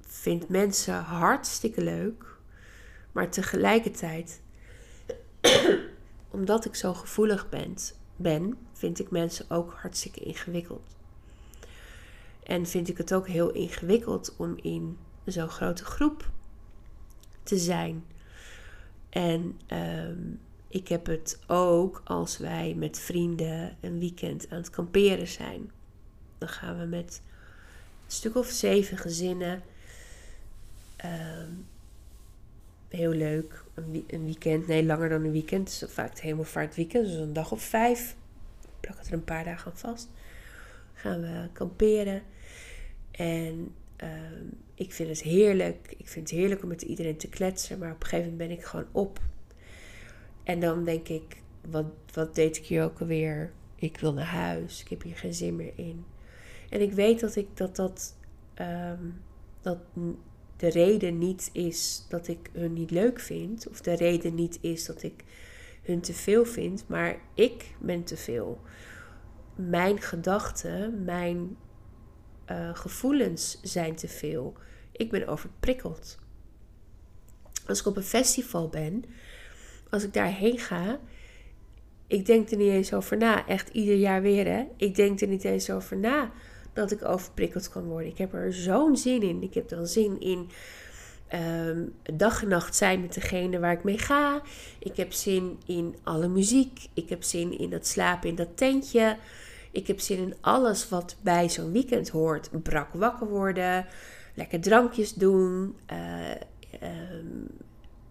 vind 0.00 0.48
mensen 0.48 0.94
hartstikke 0.94 1.82
leuk. 1.82 2.24
Maar 3.12 3.30
tegelijkertijd, 3.30 4.40
omdat 6.30 6.64
ik 6.64 6.74
zo 6.74 6.94
gevoelig 6.94 7.48
ben, 7.48 7.76
ben, 8.16 8.58
vind 8.72 9.00
ik 9.00 9.10
mensen 9.10 9.50
ook 9.50 9.72
hartstikke 9.72 10.20
ingewikkeld. 10.20 10.96
En 12.42 12.66
vind 12.66 12.88
ik 12.88 12.98
het 12.98 13.14
ook 13.14 13.28
heel 13.28 13.50
ingewikkeld 13.50 14.34
om 14.36 14.56
in 14.62 14.98
zo'n 15.24 15.48
grote 15.48 15.84
groep 15.84 16.30
te 17.42 17.58
zijn. 17.58 18.04
En 19.08 19.60
ehm, 19.66 20.20
ik 20.68 20.88
heb 20.88 21.06
het 21.06 21.38
ook 21.46 22.02
als 22.04 22.38
wij 22.38 22.74
met 22.74 22.98
vrienden 22.98 23.76
een 23.80 23.98
weekend 23.98 24.50
aan 24.50 24.58
het 24.58 24.70
kamperen 24.70 25.28
zijn. 25.28 25.70
Dan 26.38 26.48
gaan 26.48 26.78
we 26.78 26.84
met 26.84 27.22
een 28.04 28.12
stuk 28.12 28.36
of 28.36 28.46
zeven 28.46 28.98
gezinnen. 28.98 29.62
Ehm, 30.96 31.50
heel 32.88 33.12
leuk. 33.12 33.61
Een, 33.74 34.24
weekend, 34.24 34.66
nee, 34.66 34.84
langer 34.84 35.08
dan 35.08 35.24
een 35.24 35.32
weekend. 35.32 35.86
Vaak 35.88 36.10
het 36.10 36.20
hemelvaartweekend, 36.20 37.06
dus 37.06 37.14
een 37.14 37.32
dag 37.32 37.52
of 37.52 37.62
vijf. 37.62 38.16
Plak 38.80 38.98
het 38.98 39.06
er 39.06 39.12
een 39.12 39.24
paar 39.24 39.44
dagen 39.44 39.70
aan 39.70 39.78
vast. 39.78 40.08
Gaan 40.92 41.20
we 41.20 41.48
kamperen. 41.52 42.22
En 43.10 43.74
ehm, 43.96 44.44
ik 44.74 44.92
vind 44.92 45.08
het 45.08 45.22
heerlijk. 45.22 45.94
Ik 45.98 46.08
vind 46.08 46.30
het 46.30 46.38
heerlijk 46.38 46.62
om 46.62 46.68
met 46.68 46.82
iedereen 46.82 47.16
te 47.16 47.28
kletsen. 47.28 47.78
Maar 47.78 47.92
op 47.92 48.02
een 48.02 48.08
gegeven 48.08 48.30
moment 48.30 48.48
ben 48.48 48.58
ik 48.58 48.64
gewoon 48.64 48.86
op. 48.92 49.20
En 50.42 50.60
dan 50.60 50.84
denk 50.84 51.08
ik, 51.08 51.42
wat, 51.70 51.86
wat 52.12 52.34
deed 52.34 52.56
ik 52.56 52.66
hier 52.66 52.84
ook 52.84 53.00
alweer? 53.00 53.52
Ik 53.74 53.98
wil 53.98 54.12
naar 54.12 54.24
huis. 54.24 54.80
Ik 54.80 54.88
heb 54.88 55.02
hier 55.02 55.16
geen 55.16 55.34
zin 55.34 55.56
meer 55.56 55.72
in. 55.76 56.04
En 56.68 56.80
ik 56.80 56.92
weet 56.92 57.20
dat 57.20 57.36
ik 57.36 57.56
dat 57.56 57.76
dat, 57.76 58.16
ehm, 58.54 59.04
dat 59.60 59.78
de 60.62 60.70
reden 60.70 61.18
niet 61.18 61.50
is 61.52 62.06
dat 62.08 62.28
ik 62.28 62.50
hun 62.52 62.72
niet 62.72 62.90
leuk 62.90 63.20
vind. 63.20 63.68
Of 63.68 63.80
de 63.80 63.92
reden 63.92 64.34
niet 64.34 64.58
is 64.60 64.86
dat 64.86 65.02
ik 65.02 65.24
hun 65.82 66.00
te 66.00 66.12
veel 66.12 66.44
vind. 66.44 66.84
Maar 66.88 67.18
ik 67.34 67.74
ben 67.78 68.04
te 68.04 68.16
veel. 68.16 68.60
Mijn 69.54 70.00
gedachten, 70.00 71.04
mijn 71.04 71.56
uh, 72.50 72.74
gevoelens 72.74 73.60
zijn 73.62 73.94
te 73.94 74.08
veel. 74.08 74.52
Ik 74.92 75.10
ben 75.10 75.26
overprikkeld. 75.26 76.18
Als 77.66 77.80
ik 77.80 77.86
op 77.86 77.96
een 77.96 78.02
festival 78.02 78.68
ben, 78.68 79.04
als 79.90 80.04
ik 80.04 80.12
daarheen 80.12 80.58
ga, 80.58 81.00
ik 82.06 82.26
denk 82.26 82.50
er 82.50 82.56
niet 82.56 82.72
eens 82.72 82.92
over 82.92 83.16
na. 83.16 83.46
Echt 83.46 83.68
ieder 83.68 83.96
jaar 83.96 84.22
weer, 84.22 84.46
hè? 84.46 84.64
Ik 84.76 84.94
denk 84.94 85.20
er 85.20 85.28
niet 85.28 85.44
eens 85.44 85.70
over 85.70 85.96
na 85.96 86.32
dat 86.72 86.90
ik 86.90 87.04
overprikkeld 87.04 87.68
kan 87.68 87.84
worden. 87.84 88.10
Ik 88.10 88.18
heb 88.18 88.34
er 88.34 88.52
zo'n 88.52 88.96
zin 88.96 89.22
in. 89.22 89.42
Ik 89.42 89.54
heb 89.54 89.68
dan 89.68 89.86
zin 89.86 90.20
in 90.20 90.48
um, 91.34 91.94
dag 92.14 92.42
en 92.42 92.48
nacht 92.48 92.76
zijn 92.76 93.00
met 93.00 93.14
degene 93.14 93.58
waar 93.58 93.72
ik 93.72 93.84
mee 93.84 93.98
ga. 93.98 94.42
Ik 94.78 94.96
heb 94.96 95.12
zin 95.12 95.58
in 95.66 95.96
alle 96.02 96.28
muziek. 96.28 96.88
Ik 96.94 97.08
heb 97.08 97.22
zin 97.22 97.58
in 97.58 97.72
het 97.72 97.86
slapen 97.86 98.28
in 98.28 98.34
dat 98.34 98.56
tentje. 98.56 99.16
Ik 99.70 99.86
heb 99.86 100.00
zin 100.00 100.18
in 100.18 100.34
alles 100.40 100.88
wat 100.88 101.16
bij 101.20 101.48
zo'n 101.48 101.72
weekend 101.72 102.08
hoort. 102.08 102.62
Brak 102.62 102.92
wakker 102.92 103.28
worden, 103.28 103.86
lekker 104.34 104.60
drankjes 104.60 105.14
doen, 105.14 105.76
uh, 105.92 106.88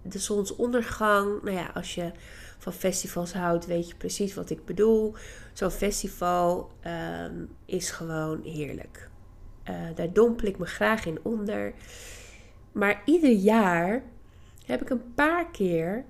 de 0.01 0.19
zonsondergang. 0.19 1.41
Nou 1.43 1.55
ja, 1.57 1.71
als 1.73 1.95
je 1.95 2.11
van 2.57 2.73
festivals 2.73 3.33
houdt, 3.33 3.65
weet 3.65 3.89
je 3.89 3.95
precies 3.95 4.33
wat 4.33 4.49
ik 4.49 4.65
bedoel. 4.65 5.15
Zo'n 5.53 5.71
festival 5.71 6.71
um, 7.29 7.49
is 7.65 7.91
gewoon 7.91 8.41
heerlijk. 8.43 9.09
Uh, 9.69 9.75
daar 9.95 10.13
dompel 10.13 10.47
ik 10.47 10.57
me 10.57 10.65
graag 10.65 11.05
in 11.05 11.19
onder. 11.21 11.73
Maar 12.71 13.01
ieder 13.05 13.31
jaar 13.31 14.03
heb 14.65 14.81
ik 14.81 14.89
een 14.89 15.13
paar 15.13 15.51
keer 15.51 16.05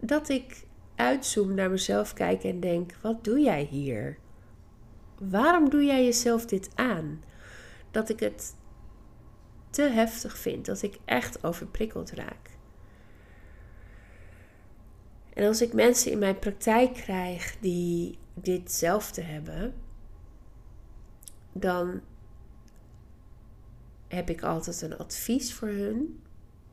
dat 0.00 0.28
ik 0.28 0.66
uitzoom 0.94 1.54
naar 1.54 1.70
mezelf 1.70 2.12
kijk 2.12 2.44
en 2.44 2.60
denk: 2.60 2.92
wat 3.00 3.24
doe 3.24 3.40
jij 3.40 3.62
hier? 3.62 4.18
Waarom 5.18 5.70
doe 5.70 5.84
jij 5.84 6.04
jezelf 6.04 6.46
dit 6.46 6.70
aan? 6.74 7.22
Dat 7.90 8.08
ik 8.08 8.20
het 8.20 8.56
te 9.70 9.82
heftig 9.82 10.38
vind, 10.38 10.66
dat 10.66 10.82
ik 10.82 10.98
echt 11.04 11.44
overprikkeld 11.44 12.10
raak. 12.10 12.53
En 15.34 15.46
als 15.46 15.62
ik 15.62 15.72
mensen 15.72 16.10
in 16.10 16.18
mijn 16.18 16.38
praktijk 16.38 16.94
krijg 16.94 17.56
die 17.60 18.18
ditzelfde 18.34 19.22
hebben, 19.22 19.74
dan 21.52 22.00
heb 24.08 24.30
ik 24.30 24.42
altijd 24.42 24.82
een 24.82 24.98
advies 24.98 25.54
voor 25.54 25.68
hun. 25.68 26.22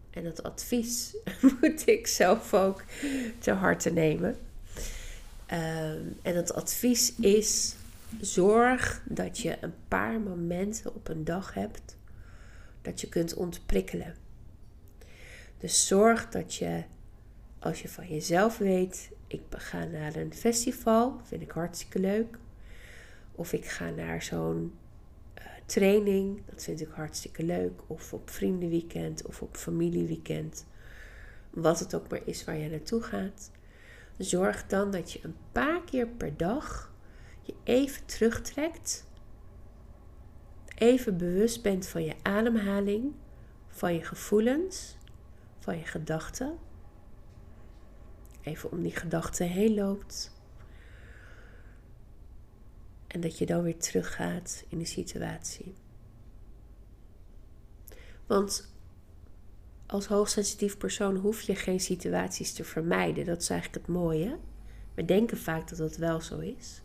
En 0.09 0.23
dat 0.23 0.43
advies 0.43 1.15
moet 1.61 1.87
ik 1.87 2.07
zelf 2.07 2.53
ook 2.53 2.83
te 3.39 3.51
harte 3.51 3.89
nemen. 3.89 4.37
Ehm, 5.45 6.05
en 6.21 6.33
dat 6.33 6.53
advies 6.53 7.15
is 7.15 7.75
Zorg 8.19 9.01
dat 9.05 9.39
je 9.39 9.57
een 9.61 9.73
paar 9.87 10.19
momenten 10.19 10.95
op 10.95 11.07
een 11.07 11.23
dag 11.23 11.53
hebt 11.53 11.97
dat 12.81 13.01
je 13.01 13.09
kunt 13.09 13.33
ontprikkelen. 13.33 14.15
Dus 15.57 15.87
zorg 15.87 16.29
dat 16.29 16.55
je, 16.55 16.83
als 17.61 17.81
je 17.81 17.89
van 17.89 18.07
jezelf 18.07 18.57
weet, 18.57 19.11
ik 19.27 19.41
ga 19.49 19.83
naar 19.83 20.15
een 20.15 20.33
festival, 20.33 21.19
vind 21.23 21.41
ik 21.41 21.51
hartstikke 21.51 21.99
leuk. 21.99 22.37
Of 23.31 23.53
ik 23.53 23.65
ga 23.65 23.89
naar 23.89 24.21
zo'n 24.21 24.73
uh, 25.37 25.43
training, 25.65 26.41
dat 26.45 26.63
vind 26.63 26.81
ik 26.81 26.89
hartstikke 26.91 27.43
leuk. 27.43 27.81
Of 27.87 28.13
op 28.13 28.29
vriendenweekend 28.29 29.25
of 29.25 29.41
op 29.41 29.57
familieweekend. 29.57 30.65
Wat 31.49 31.79
het 31.79 31.95
ook 31.95 32.09
maar 32.09 32.21
is 32.25 32.43
waar 32.43 32.57
je 32.57 32.69
naartoe 32.69 33.01
gaat. 33.01 33.51
Zorg 34.17 34.67
dan 34.67 34.91
dat 34.91 35.11
je 35.11 35.19
een 35.23 35.37
paar 35.51 35.83
keer 35.83 36.07
per 36.07 36.37
dag 36.37 36.93
je 37.41 37.53
even 37.63 38.05
terugtrekt, 38.05 39.05
even 40.75 41.17
bewust 41.17 41.63
bent 41.63 41.87
van 41.87 42.03
je 42.03 42.15
ademhaling, 42.21 43.13
van 43.67 43.93
je 43.93 44.03
gevoelens, 44.03 44.97
van 45.59 45.77
je 45.77 45.85
gedachten. 45.85 46.57
Even 48.43 48.71
om 48.71 48.81
die 48.81 48.95
gedachten 48.95 49.47
heen 49.47 49.73
loopt. 49.73 50.31
En 53.07 53.21
dat 53.21 53.37
je 53.37 53.45
dan 53.45 53.63
weer 53.63 53.77
teruggaat 53.77 54.63
in 54.67 54.77
de 54.77 54.85
situatie. 54.85 55.73
Want 58.25 58.73
als 59.85 60.07
hoogsensitief 60.07 60.77
persoon 60.77 61.15
hoef 61.15 61.41
je 61.41 61.55
geen 61.55 61.79
situaties 61.79 62.53
te 62.53 62.63
vermijden. 62.63 63.25
Dat 63.25 63.41
is 63.41 63.49
eigenlijk 63.49 63.85
het 63.85 63.95
mooie. 63.95 64.37
We 64.93 65.05
denken 65.05 65.37
vaak 65.37 65.69
dat 65.69 65.77
dat 65.77 65.97
wel 65.97 66.21
zo 66.21 66.39
is. 66.39 66.81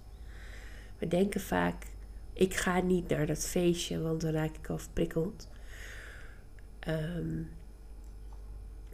We 0.98 1.08
denken 1.08 1.40
vaak, 1.40 1.86
ik 2.32 2.54
ga 2.54 2.80
niet 2.80 3.08
naar 3.08 3.26
dat 3.26 3.46
feestje, 3.46 4.00
want 4.00 4.20
dan 4.20 4.32
raak 4.32 4.56
ik 4.56 4.70
overprikkeld. 4.70 5.48
Um, 6.88 7.50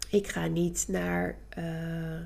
ik 0.08 0.28
ga 0.28 0.46
niet 0.46 0.84
naar 0.88 1.38
uh, 1.58 2.20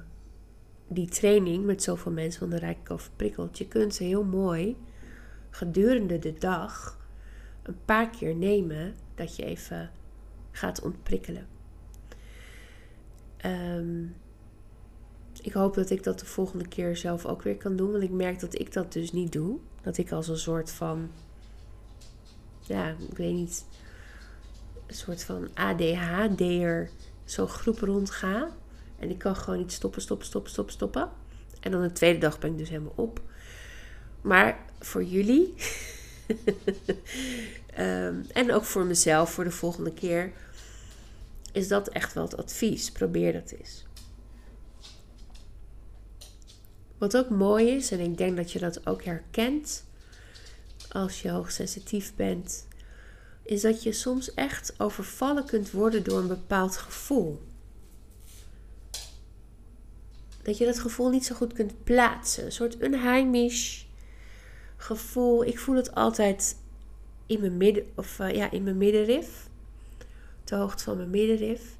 die 0.88 1.08
training 1.08 1.64
met 1.64 1.82
zoveel 1.82 2.12
mensen, 2.12 2.40
want 2.40 2.52
dan 2.52 2.60
raak 2.60 2.78
ik 2.78 2.90
overprikkeld. 2.90 3.58
Je 3.58 3.68
kunt 3.68 3.94
ze 3.94 4.04
heel 4.04 4.24
mooi 4.24 4.76
gedurende 5.50 6.18
de 6.18 6.32
dag 6.32 6.98
een 7.62 7.78
paar 7.84 8.10
keer 8.10 8.34
nemen 8.34 8.94
dat 9.14 9.36
je 9.36 9.44
even 9.44 9.90
gaat 10.50 10.82
ontprikkelen. 10.82 11.46
Um, 13.44 14.14
ik 15.42 15.52
hoop 15.52 15.74
dat 15.74 15.90
ik 15.90 16.02
dat 16.02 16.18
de 16.18 16.26
volgende 16.26 16.68
keer 16.68 16.96
zelf 16.96 17.26
ook 17.26 17.42
weer 17.42 17.56
kan 17.56 17.76
doen. 17.76 17.90
Want 17.90 18.02
ik 18.02 18.10
merk 18.10 18.40
dat 18.40 18.58
ik 18.58 18.72
dat 18.72 18.92
dus 18.92 19.12
niet 19.12 19.32
doe. 19.32 19.58
Dat 19.82 19.98
ik 19.98 20.12
als 20.12 20.28
een 20.28 20.38
soort 20.38 20.70
van. 20.70 21.10
Ja, 22.60 22.88
ik 22.88 23.16
weet 23.16 23.34
niet. 23.34 23.66
Een 24.86 24.94
soort 24.94 25.24
van 25.24 25.48
ADHD'er 25.54 26.90
zo 27.24 27.46
groep 27.46 27.78
rond 27.78 28.10
ga. 28.10 28.48
En 28.98 29.10
ik 29.10 29.18
kan 29.18 29.36
gewoon 29.36 29.58
niet 29.58 29.72
stoppen, 29.72 30.02
stoppen, 30.02 30.26
stoppen, 30.26 30.50
stoppen, 30.50 30.74
stoppen. 30.74 31.10
En 31.60 31.70
dan 31.70 31.82
de 31.82 31.92
tweede 31.92 32.18
dag 32.18 32.38
ben 32.38 32.50
ik 32.50 32.58
dus 32.58 32.68
helemaal 32.68 32.92
op. 32.96 33.20
Maar 34.20 34.58
voor 34.80 35.04
jullie. 35.04 35.54
um, 37.78 38.24
en 38.32 38.52
ook 38.52 38.64
voor 38.64 38.84
mezelf 38.84 39.32
voor 39.32 39.44
de 39.44 39.50
volgende 39.50 39.92
keer. 39.92 40.32
Is 41.52 41.68
dat 41.68 41.88
echt 41.88 42.12
wel 42.12 42.24
het 42.24 42.36
advies. 42.36 42.92
Probeer 42.92 43.32
dat 43.32 43.50
eens. 43.50 43.84
Wat 46.98 47.16
ook 47.16 47.30
mooi 47.30 47.68
is, 47.68 47.90
en 47.90 48.00
ik 48.00 48.18
denk 48.18 48.36
dat 48.36 48.52
je 48.52 48.58
dat 48.58 48.86
ook 48.86 49.04
herkent 49.04 49.84
als 50.88 51.22
je 51.22 51.30
hoogsensitief 51.30 52.14
bent, 52.14 52.66
is 53.42 53.60
dat 53.60 53.82
je 53.82 53.92
soms 53.92 54.34
echt 54.34 54.74
overvallen 54.78 55.44
kunt 55.44 55.70
worden 55.70 56.04
door 56.04 56.18
een 56.18 56.28
bepaald 56.28 56.76
gevoel. 56.76 57.42
Dat 60.46 60.58
je 60.58 60.64
dat 60.64 60.78
gevoel 60.78 61.10
niet 61.10 61.24
zo 61.24 61.34
goed 61.34 61.52
kunt 61.52 61.84
plaatsen. 61.84 62.44
Een 62.44 62.52
soort 62.52 62.82
unheimisch 62.82 63.88
gevoel. 64.76 65.44
Ik 65.44 65.58
voel 65.58 65.76
het 65.76 65.94
altijd 65.94 66.56
in 67.26 67.40
mijn 67.40 67.56
midden, 67.56 67.86
of 67.94 68.18
uh, 68.18 68.34
ja, 68.34 68.50
in 68.50 68.62
mijn 68.62 68.76
middenrif. 68.76 69.48
De 70.44 70.54
hoogte 70.54 70.84
van 70.84 70.96
mijn 70.96 71.10
middenrif. 71.10 71.78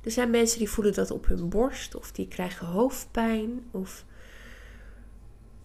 Er 0.00 0.10
zijn 0.10 0.30
mensen 0.30 0.58
die 0.58 0.68
voelen 0.68 0.94
dat 0.94 1.10
op 1.10 1.26
hun 1.26 1.48
borst 1.48 1.94
of 1.94 2.12
die 2.12 2.28
krijgen 2.28 2.66
hoofdpijn. 2.66 3.64
Of... 3.70 4.04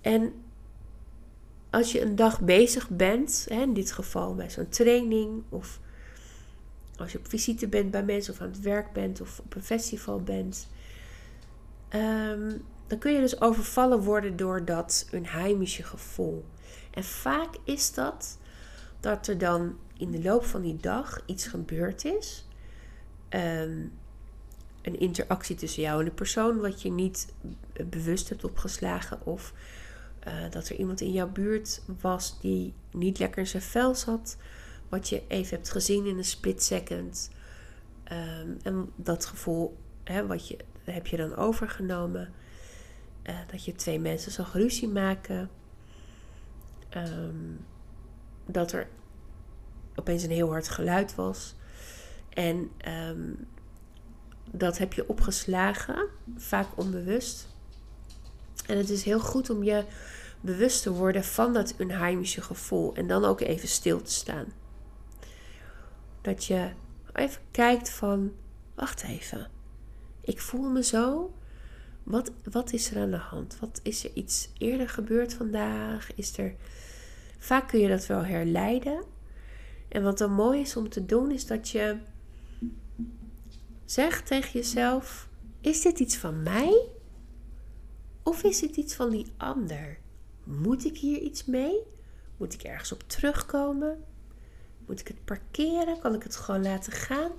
En 0.02 0.34
als 1.70 1.92
je 1.92 2.02
een 2.02 2.16
dag 2.16 2.42
bezig 2.42 2.90
bent, 2.90 3.46
hè, 3.50 3.62
in 3.62 3.74
dit 3.74 3.92
geval 3.92 4.36
bij 4.36 4.50
zo'n 4.50 4.70
training 4.70 5.44
of 5.50 5.80
als 6.96 7.12
je 7.12 7.18
op 7.18 7.28
visite 7.28 7.68
bent 7.68 7.92
bij 7.92 8.04
mensen 8.04 8.34
of 8.34 8.42
aan 8.42 8.48
het 8.48 8.62
werk 8.62 8.94
bent 8.94 9.22
of 9.22 9.40
op 9.40 9.56
een 9.56 9.64
festival 9.64 10.22
bent, 10.22 10.68
um, 11.96 12.62
dan 12.88 12.98
kun 12.98 13.12
je 13.12 13.20
dus 13.20 13.42
overvallen 13.42 14.00
worden 14.00 14.36
door 14.36 14.66
dat 14.66 15.08
unheimische 15.12 15.84
gevoel. 15.84 16.46
En 16.92 17.04
vaak 17.04 17.56
is 17.64 17.94
dat 17.94 18.38
dat 19.00 19.28
er 19.28 19.38
dan 19.38 19.78
in 19.98 20.12
de 20.12 20.22
loop 20.22 20.46
van 20.46 20.62
die 20.62 20.78
dag 20.78 21.22
iets 21.26 21.48
gebeurd 21.48 22.06
is. 22.06 22.48
Um, 23.30 23.92
een 24.82 25.00
interactie 25.00 25.56
tussen 25.56 25.82
jou 25.82 26.00
en 26.00 26.06
de 26.06 26.12
persoon 26.12 26.60
wat 26.60 26.82
je 26.82 26.92
niet 26.92 27.34
bewust 27.90 28.30
hebt 28.30 28.44
opgeslagen. 28.44 29.26
Of 29.26 29.54
uh, 30.28 30.52
dat 30.52 30.70
er 30.70 30.76
iemand 30.76 31.02
in 31.02 31.12
jouw 31.12 31.30
buurt 31.30 31.82
was 32.02 32.40
die 32.40 32.74
niet 32.92 33.20
lekker 33.20 33.40
in 33.40 33.48
zijn 33.48 33.64
vel 33.64 33.96
zat. 33.96 34.38
Wat 34.90 35.10
je 35.10 35.24
even 35.28 35.56
hebt 35.56 35.72
gezien 35.72 36.06
in 36.06 36.18
een 36.18 36.24
split 36.24 36.64
second. 36.64 37.30
Um, 38.12 38.58
en 38.64 38.92
dat 38.96 39.26
gevoel 39.26 39.78
hè, 40.04 40.28
wat 40.28 40.48
je, 40.48 40.58
heb 40.84 41.08
je 41.08 41.18
dan 41.18 41.36
overgenomen. 41.36 42.34
Uh, 43.24 43.36
dat 43.52 43.66
je 43.66 43.76
twee 43.76 44.00
mensen 44.00 44.32
zag 44.32 44.54
ruzie 44.54 44.88
maken. 44.88 45.50
Um, 46.98 47.66
dat 48.46 48.72
er 48.72 48.88
opeens 49.96 50.24
een 50.24 50.32
heel 50.32 50.50
hard 50.50 50.70
geluid 50.70 51.16
was. 51.16 51.56
En 52.30 52.72
um, 52.88 53.48
dat 54.52 54.78
heb 54.78 54.94
je 54.94 55.10
opgeslagen, 55.10 56.08
vaak 56.38 56.68
onbewust. 56.76 57.48
En 58.68 58.78
het 58.78 58.90
is 58.90 59.04
heel 59.04 59.20
goed 59.20 59.50
om 59.50 59.64
je 59.64 59.86
bewust 60.42 60.84
te 60.84 60.92
worden 60.92 61.24
van 61.24 61.54
dat 61.54 61.74
unheimische 61.80 62.42
gevoel 62.42 62.96
en 62.96 63.08
dan 63.08 63.26
ook 63.26 63.40
even 63.40 63.68
stil 63.68 64.02
te 64.02 64.12
staan. 64.12 64.46
Dat 66.22 66.46
je 66.46 66.72
even 67.14 67.42
kijkt 67.52 67.90
van, 67.90 68.32
wacht 68.76 69.04
even, 69.04 69.50
ik 70.24 70.42
voel 70.42 70.70
me 70.70 70.84
zo. 70.84 71.34
Wat, 72.04 72.32
wat 72.52 72.74
is 72.74 72.92
er 72.92 73.02
aan 73.02 73.12
de 73.12 73.18
hand? 73.18 73.58
Wat 73.60 73.80
is 73.84 74.04
er 74.04 74.12
iets 74.14 74.50
eerder 74.58 74.90
gebeurd 74.90 75.34
vandaag? 75.34 76.16
Is 76.16 76.38
er. 76.38 76.56
Vaak 77.38 77.68
kun 77.68 77.80
je 77.80 77.88
dat 77.88 78.06
wel 78.06 78.26
herleiden. 78.26 79.04
En 79.90 80.04
wat 80.04 80.18
dan 80.18 80.34
mooi 80.34 80.60
is 80.60 80.76
om 80.76 80.90
te 80.90 81.06
doen, 81.06 81.32
is 81.32 81.46
dat 81.46 81.70
je 81.70 81.98
Zeg 83.94 84.22
tegen 84.22 84.52
jezelf: 84.52 85.30
is 85.62 85.82
dit 85.82 86.00
iets 86.00 86.18
van 86.18 86.44
mij? 86.44 86.88
Of 88.24 88.44
is 88.44 88.60
dit 88.60 88.76
iets 88.76 88.96
van 88.96 89.10
die 89.10 89.26
ander? 89.38 90.00
Moet 90.44 90.86
ik 90.86 90.98
hier 90.98 91.20
iets 91.20 91.46
mee? 91.46 91.78
Moet 92.38 92.54
ik 92.54 92.64
ergens 92.64 92.92
op 92.92 93.04
terugkomen? 93.08 94.04
Moet 94.86 95.00
ik 95.00 95.08
het 95.08 95.26
parkeren? 95.26 96.00
Kan 96.00 96.14
ik 96.16 96.24
het 96.24 96.36
gewoon 96.36 96.64
laten 96.64 96.92
gaan? 96.92 97.32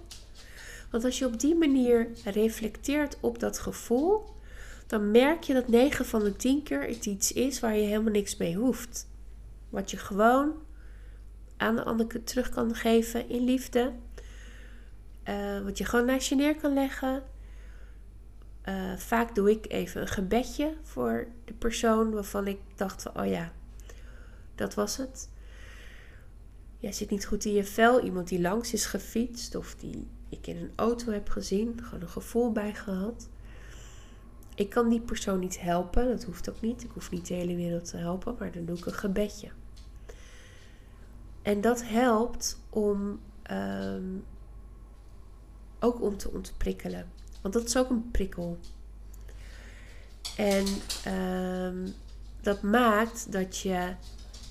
Want 0.91 1.05
als 1.05 1.19
je 1.19 1.27
op 1.27 1.41
die 1.41 1.55
manier 1.55 2.09
reflecteert 2.25 3.17
op 3.21 3.39
dat 3.39 3.59
gevoel, 3.59 4.25
dan 4.87 5.11
merk 5.11 5.43
je 5.43 5.53
dat 5.53 5.69
9 5.69 6.07
van 6.07 6.25
de 6.25 6.37
10 6.37 6.63
keer 6.63 6.89
iets 6.89 7.33
is 7.33 7.61
waar 7.61 7.77
je 7.77 7.87
helemaal 7.87 8.13
niks 8.13 8.37
mee 8.37 8.57
hoeft. 8.57 9.09
Wat 9.69 9.91
je 9.91 9.97
gewoon 9.97 10.55
aan 11.57 11.77
de 11.77 11.85
ander 11.85 12.25
terug 12.25 12.49
kan 12.49 12.75
geven 12.75 13.29
in 13.29 13.45
liefde. 13.45 13.93
Uh, 15.29 15.61
wat 15.61 15.79
je 15.79 15.85
gewoon 15.85 16.07
naast 16.07 16.29
je 16.29 16.35
neer 16.35 16.57
kan 16.57 16.73
leggen. 16.73 17.23
Uh, 18.69 18.97
vaak 18.97 19.35
doe 19.35 19.51
ik 19.51 19.71
even 19.71 20.01
een 20.01 20.09
gebedje 20.09 20.75
voor 20.83 21.27
de 21.45 21.53
persoon 21.53 22.11
waarvan 22.11 22.47
ik 22.47 22.59
dacht: 22.75 23.13
oh 23.13 23.27
ja, 23.27 23.53
dat 24.55 24.75
was 24.75 24.97
het. 24.97 25.29
Jij 26.79 26.93
zit 26.93 27.11
niet 27.11 27.27
goed 27.27 27.45
in 27.45 27.53
je 27.53 27.65
vel. 27.65 28.01
Iemand 28.01 28.29
die 28.29 28.41
langs 28.41 28.73
is 28.73 28.87
gefietst 28.87 29.55
of 29.55 29.75
die 29.75 30.07
ik 30.39 30.47
in 30.47 30.57
een 30.57 30.73
auto 30.75 31.13
heb 31.13 31.29
gezien, 31.29 31.81
gewoon 31.83 32.01
een 32.01 32.09
gevoel 32.09 32.53
bij 32.53 32.75
gehad. 32.75 33.29
Ik 34.55 34.71
kan 34.71 34.89
die 34.89 35.01
persoon 35.01 35.39
niet 35.39 35.61
helpen, 35.61 36.09
dat 36.09 36.25
hoeft 36.25 36.51
ook 36.51 36.61
niet. 36.61 36.83
Ik 36.83 36.91
hoef 36.91 37.11
niet 37.11 37.27
de 37.27 37.35
hele 37.35 37.57
wereld 37.57 37.85
te 37.85 37.97
helpen, 37.97 38.37
maar 38.39 38.53
dan 38.53 38.65
doe 38.65 38.77
ik 38.79 38.87
een 38.87 38.93
gebedje. 38.93 39.49
En 41.43 41.61
dat 41.61 41.83
helpt 41.85 42.61
om 42.71 43.21
um, 43.51 44.25
ook 45.81 46.03
om 46.03 46.17
te 46.17 46.31
ontprikkelen. 46.31 47.11
Want 47.41 47.55
dat 47.55 47.65
is 47.65 47.77
ook 47.77 47.91
een 47.91 48.11
prikkel. 48.11 48.59
En 50.37 50.67
um, 51.13 51.95
dat 52.41 52.63
maakt 52.63 53.33
dat 53.33 53.59
je 53.59 53.95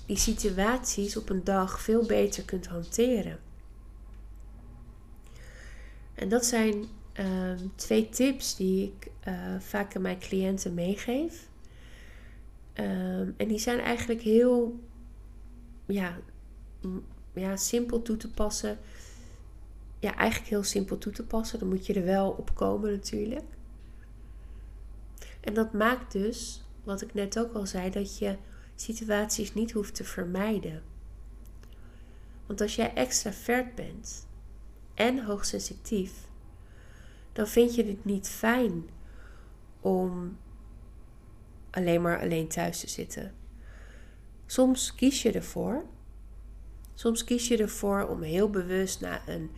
die 0.06 0.16
situaties 0.16 1.16
op 1.16 1.28
een 1.28 1.44
dag 1.44 1.80
veel 1.80 2.06
beter 2.06 2.44
kunt 2.44 2.66
hanteren. 2.66 3.38
En 6.14 6.28
dat 6.28 6.44
zijn 6.44 6.84
um, 7.18 7.72
twee 7.74 8.08
tips 8.08 8.56
die 8.56 8.84
ik 8.84 9.10
uh, 9.28 9.60
vaak 9.60 9.96
aan 9.96 10.02
mijn 10.02 10.18
cliënten 10.18 10.74
meegeef. 10.74 11.48
Um, 12.74 13.34
en 13.36 13.48
die 13.48 13.58
zijn 13.58 13.80
eigenlijk 13.80 14.20
heel 14.20 14.80
ja, 15.86 16.18
ja, 17.32 17.56
simpel 17.56 18.02
toe 18.02 18.16
te 18.16 18.30
passen 18.30 18.78
ja, 20.04 20.16
eigenlijk 20.16 20.50
heel 20.50 20.62
simpel 20.62 20.98
toe 20.98 21.12
te 21.12 21.26
passen. 21.26 21.58
Dan 21.58 21.68
moet 21.68 21.86
je 21.86 21.94
er 21.94 22.04
wel 22.04 22.30
op 22.30 22.54
komen 22.54 22.92
natuurlijk. 22.92 23.44
En 25.40 25.54
dat 25.54 25.72
maakt 25.72 26.12
dus, 26.12 26.64
wat 26.82 27.00
ik 27.02 27.14
net 27.14 27.38
ook 27.38 27.54
al 27.54 27.66
zei, 27.66 27.90
dat 27.90 28.18
je 28.18 28.36
situaties 28.74 29.54
niet 29.54 29.72
hoeft 29.72 29.94
te 29.94 30.04
vermijden. 30.04 30.82
Want 32.46 32.60
als 32.60 32.76
jij 32.76 32.94
extravert 32.94 33.74
bent 33.74 34.26
en 34.94 35.24
hoogsensitief, 35.24 36.12
dan 37.32 37.46
vind 37.46 37.74
je 37.74 37.84
het 37.84 38.04
niet 38.04 38.28
fijn 38.28 38.88
om 39.80 40.38
alleen 41.70 42.02
maar 42.02 42.20
alleen 42.20 42.48
thuis 42.48 42.80
te 42.80 42.88
zitten. 42.88 43.34
Soms 44.46 44.94
kies 44.94 45.22
je 45.22 45.32
ervoor. 45.32 45.84
Soms 46.94 47.24
kies 47.24 47.48
je 47.48 47.56
ervoor 47.56 48.08
om 48.08 48.22
heel 48.22 48.50
bewust 48.50 49.00
naar 49.00 49.22
een 49.26 49.50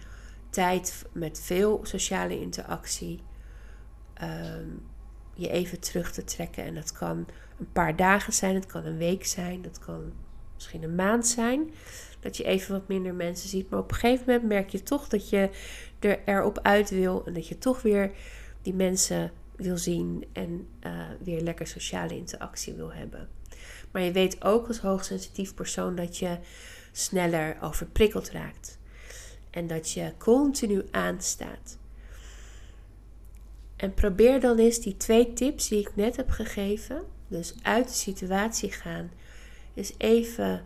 tijd 0.51 1.05
met 1.13 1.41
veel 1.41 1.81
sociale 1.83 2.41
interactie 2.41 3.23
ehm, 4.15 4.69
je 5.35 5.49
even 5.49 5.81
terug 5.81 6.13
te 6.13 6.25
trekken. 6.25 6.65
En 6.65 6.75
dat 6.75 6.93
kan 6.93 7.27
een 7.59 7.73
paar 7.73 7.97
dagen 7.97 8.33
zijn, 8.33 8.55
het 8.55 8.67
kan 8.67 8.85
een 8.85 8.97
week 8.97 9.27
zijn, 9.27 9.63
dat 9.63 9.79
kan 9.79 10.13
misschien 10.57 10.83
een 10.83 10.95
maand 10.95 11.27
zijn. 11.27 11.71
Dat 12.21 12.37
je 12.37 12.45
even 12.45 12.73
wat 12.73 12.89
minder 12.89 13.15
mensen 13.15 13.49
ziet. 13.49 13.71
Maar 13.71 13.79
op 13.79 13.91
een 13.91 13.97
gegeven 13.97 14.25
moment 14.27 14.49
merk 14.49 14.71
je 14.71 14.83
toch 14.83 15.09
dat 15.09 15.29
je 15.29 15.51
er 15.99 16.19
erop 16.25 16.59
uit 16.63 16.91
wil. 16.91 17.27
En 17.27 17.33
dat 17.33 17.49
je 17.49 17.59
toch 17.59 17.83
weer 17.83 18.11
die 18.63 18.75
mensen 18.75 19.33
wil 19.57 19.79
zien. 19.79 20.25
En 20.33 20.69
uh, 20.87 21.03
weer 21.25 21.41
lekker 21.41 21.67
sociale 21.67 22.17
interactie 22.17 22.75
wil 22.75 22.93
hebben. 22.93 23.29
Maar 23.91 24.03
je 24.03 24.13
weet 24.13 24.45
ook 24.45 24.67
als 24.67 24.79
hoogsensitief 24.79 25.55
persoon 25.55 25.95
dat 25.95 26.19
je 26.19 26.39
sneller 26.93 27.57
overprikkeld 27.61 28.31
raakt 28.31 28.79
en 29.51 29.67
dat 29.67 29.91
je 29.91 30.13
continu 30.19 30.83
aanstaat. 30.91 31.79
En 33.77 33.95
probeer 33.95 34.41
dan 34.41 34.59
eens 34.59 34.81
die 34.81 34.97
twee 34.97 35.33
tips 35.33 35.69
die 35.69 35.81
ik 35.81 35.97
net 35.97 36.17
heb 36.17 36.31
gegeven, 36.31 37.05
dus 37.29 37.55
uit 37.63 37.89
de 37.89 37.95
situatie 37.95 38.73
gaan, 38.73 39.11
eens 39.77 39.95
even 39.99 40.65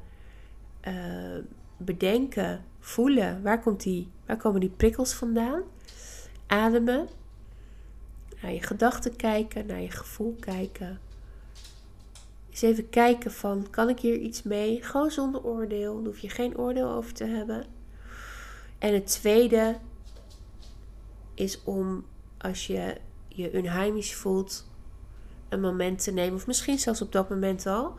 uh, 0.89 1.39
bedenken, 1.77 2.65
voelen, 2.79 3.43
waar, 3.43 3.61
komt 3.61 3.83
die, 3.83 4.11
waar 4.27 4.37
komen 4.37 4.61
die 4.61 4.71
prikkels 4.71 5.13
vandaan? 5.13 5.63
Ademen, 6.47 7.09
naar 8.43 8.53
je 8.53 8.63
gedachten 8.63 9.17
kijken, 9.17 9.67
naar 9.67 9.81
je 9.81 9.91
gevoel 9.91 10.37
kijken. 10.41 11.01
Eens 12.51 12.63
even 12.63 12.89
kijken 12.89 13.33
van, 13.33 13.67
kan 13.71 13.89
ik 13.89 14.01
hier 14.01 14.17
iets 14.17 14.43
mee? 14.43 14.83
Gewoon 14.83 15.11
zonder 15.11 15.45
oordeel, 15.45 15.95
daar 15.97 16.05
hoef 16.05 16.19
je 16.19 16.29
geen 16.29 16.59
oordeel 16.59 16.89
over 16.89 17.13
te 17.13 17.25
hebben. 17.25 17.65
En 18.79 18.95
het 18.95 19.07
tweede 19.07 19.77
is 21.35 21.63
om 21.65 22.05
als 22.39 22.67
je 22.67 22.97
je 23.29 23.55
unheimisch 23.55 24.15
voelt, 24.15 24.69
een 25.49 25.61
moment 25.61 26.03
te 26.03 26.13
nemen, 26.13 26.35
of 26.35 26.47
misschien 26.47 26.79
zelfs 26.79 27.03
op 27.03 27.13
dat 27.13 27.29
moment 27.29 27.67
al, 27.67 27.95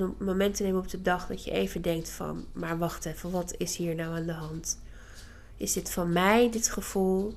een 0.00 0.14
moment 0.18 0.54
te 0.54 0.62
nemen 0.62 0.80
op 0.80 0.88
de 0.88 1.02
dag 1.02 1.26
dat 1.26 1.44
je 1.44 1.50
even 1.50 1.82
denkt 1.82 2.08
van, 2.08 2.46
maar 2.52 2.78
wacht 2.78 3.04
even, 3.04 3.30
wat 3.30 3.54
is 3.56 3.76
hier 3.76 3.94
nou 3.94 4.14
aan 4.14 4.26
de 4.26 4.32
hand? 4.32 4.78
Is 5.56 5.72
dit 5.72 5.90
van 5.90 6.12
mij, 6.12 6.50
dit 6.50 6.68
gevoel? 6.68 7.34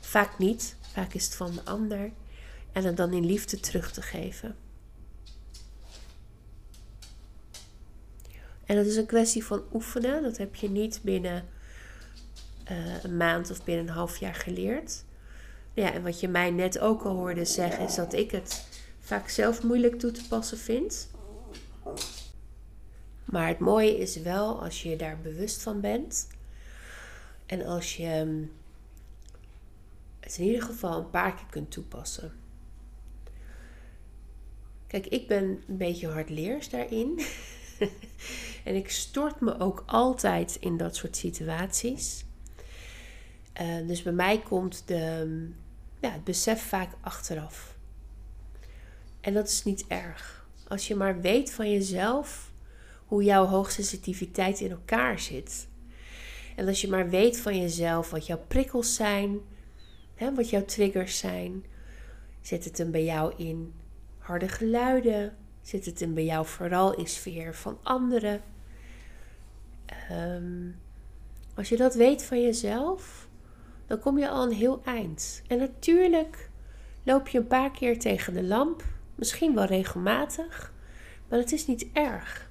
Vaak 0.00 0.38
niet. 0.38 0.76
Vaak 0.92 1.14
is 1.14 1.24
het 1.24 1.34
van 1.34 1.52
de 1.52 1.64
ander. 1.64 2.10
En 2.72 2.84
het 2.84 2.96
dan 2.96 3.12
in 3.12 3.26
liefde 3.26 3.60
terug 3.60 3.92
te 3.92 4.02
geven. 4.02 4.56
En 8.64 8.76
dat 8.76 8.86
is 8.86 8.96
een 8.96 9.06
kwestie 9.06 9.44
van 9.44 9.62
oefenen. 9.72 10.22
Dat 10.22 10.36
heb 10.36 10.54
je 10.54 10.70
niet 10.70 11.00
binnen 11.02 11.44
uh, 12.70 13.04
een 13.04 13.16
maand 13.16 13.50
of 13.50 13.64
binnen 13.64 13.86
een 13.86 13.94
half 13.94 14.16
jaar 14.16 14.34
geleerd. 14.34 15.04
Ja, 15.74 15.92
en 15.92 16.02
wat 16.02 16.20
je 16.20 16.28
mij 16.28 16.50
net 16.50 16.78
ook 16.78 17.02
al 17.02 17.14
hoorde 17.14 17.44
zeggen, 17.44 17.84
is 17.84 17.94
dat 17.94 18.12
ik 18.12 18.30
het 18.30 18.66
vaak 19.00 19.28
zelf 19.28 19.62
moeilijk 19.62 19.98
toe 19.98 20.10
te 20.10 20.28
passen 20.28 20.58
vind. 20.58 21.08
Maar 23.24 23.48
het 23.48 23.58
mooie 23.58 23.98
is 23.98 24.16
wel 24.16 24.62
als 24.62 24.82
je 24.82 24.96
daar 24.96 25.20
bewust 25.20 25.62
van 25.62 25.80
bent. 25.80 26.28
En 27.46 27.64
als 27.64 27.96
je 27.96 28.46
het 30.20 30.38
in 30.38 30.44
ieder 30.44 30.62
geval 30.62 30.98
een 30.98 31.10
paar 31.10 31.34
keer 31.34 31.46
kunt 31.50 31.70
toepassen. 31.70 32.32
Kijk, 34.86 35.06
ik 35.06 35.28
ben 35.28 35.62
een 35.68 35.76
beetje 35.76 36.08
hardleers 36.08 36.68
daarin. 36.68 37.20
en 38.64 38.74
ik 38.74 38.90
stort 38.90 39.40
me 39.40 39.58
ook 39.58 39.82
altijd 39.86 40.56
in 40.60 40.76
dat 40.76 40.96
soort 40.96 41.16
situaties. 41.16 42.24
Uh, 43.60 43.86
dus 43.86 44.02
bij 44.02 44.12
mij 44.12 44.38
komt 44.38 44.82
de, 44.86 45.50
ja, 46.00 46.10
het 46.10 46.24
besef 46.24 46.62
vaak 46.62 46.92
achteraf. 47.00 47.76
En 49.20 49.34
dat 49.34 49.48
is 49.48 49.64
niet 49.64 49.86
erg. 49.86 50.35
Als 50.68 50.88
je 50.88 50.94
maar 50.94 51.20
weet 51.20 51.52
van 51.52 51.70
jezelf 51.70 52.52
hoe 53.06 53.24
jouw 53.24 53.44
hoogsensitiviteit 53.44 54.60
in 54.60 54.70
elkaar 54.70 55.18
zit. 55.18 55.68
En 56.56 56.66
als 56.66 56.80
je 56.80 56.88
maar 56.88 57.08
weet 57.08 57.38
van 57.38 57.60
jezelf 57.60 58.10
wat 58.10 58.26
jouw 58.26 58.40
prikkels 58.48 58.94
zijn, 58.94 59.40
hè, 60.14 60.34
wat 60.34 60.50
jouw 60.50 60.64
triggers 60.64 61.18
zijn. 61.18 61.64
Zit 62.40 62.64
het 62.64 62.78
hem 62.78 62.90
bij 62.90 63.04
jou 63.04 63.34
in 63.36 63.74
harde 64.18 64.48
geluiden? 64.48 65.36
Zit 65.62 65.86
het 65.86 66.00
hem 66.00 66.14
bij 66.14 66.24
jou 66.24 66.46
vooral 66.46 66.94
in 66.94 67.06
sfeer 67.06 67.54
van 67.54 67.78
anderen? 67.82 68.42
Um, 70.10 70.80
als 71.54 71.68
je 71.68 71.76
dat 71.76 71.94
weet 71.94 72.22
van 72.22 72.42
jezelf, 72.42 73.28
dan 73.86 73.98
kom 73.98 74.18
je 74.18 74.28
al 74.28 74.42
een 74.42 74.52
heel 74.52 74.80
eind. 74.84 75.42
En 75.46 75.58
natuurlijk 75.58 76.50
loop 77.02 77.28
je 77.28 77.38
een 77.38 77.46
paar 77.46 77.70
keer 77.70 77.98
tegen 77.98 78.34
de 78.34 78.42
lamp, 78.42 78.84
misschien 79.16 79.54
wel 79.54 79.64
regelmatig, 79.64 80.72
maar 81.28 81.38
het 81.38 81.52
is 81.52 81.66
niet 81.66 81.86
erg. 81.92 82.50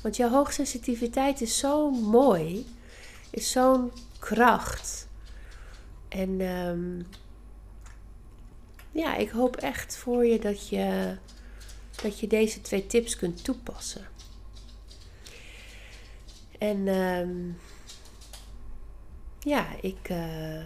Want 0.00 0.16
jouw 0.16 0.30
hoogsensitiviteit 0.30 1.40
is 1.40 1.58
zo 1.58 1.90
mooi, 1.90 2.66
is 3.30 3.50
zo'n 3.50 3.92
kracht. 4.18 5.08
En 6.08 6.40
um, 6.40 7.06
ja, 8.90 9.16
ik 9.16 9.30
hoop 9.30 9.56
echt 9.56 9.96
voor 9.96 10.26
je 10.26 10.38
dat 10.38 10.68
je, 10.68 11.16
dat 12.02 12.20
je 12.20 12.26
deze 12.26 12.60
twee 12.60 12.86
tips 12.86 13.16
kunt 13.16 13.44
toepassen. 13.44 14.06
En 16.58 16.88
um, 16.88 17.58
ja, 19.40 19.66
ik 19.80 20.08
uh, 20.10 20.64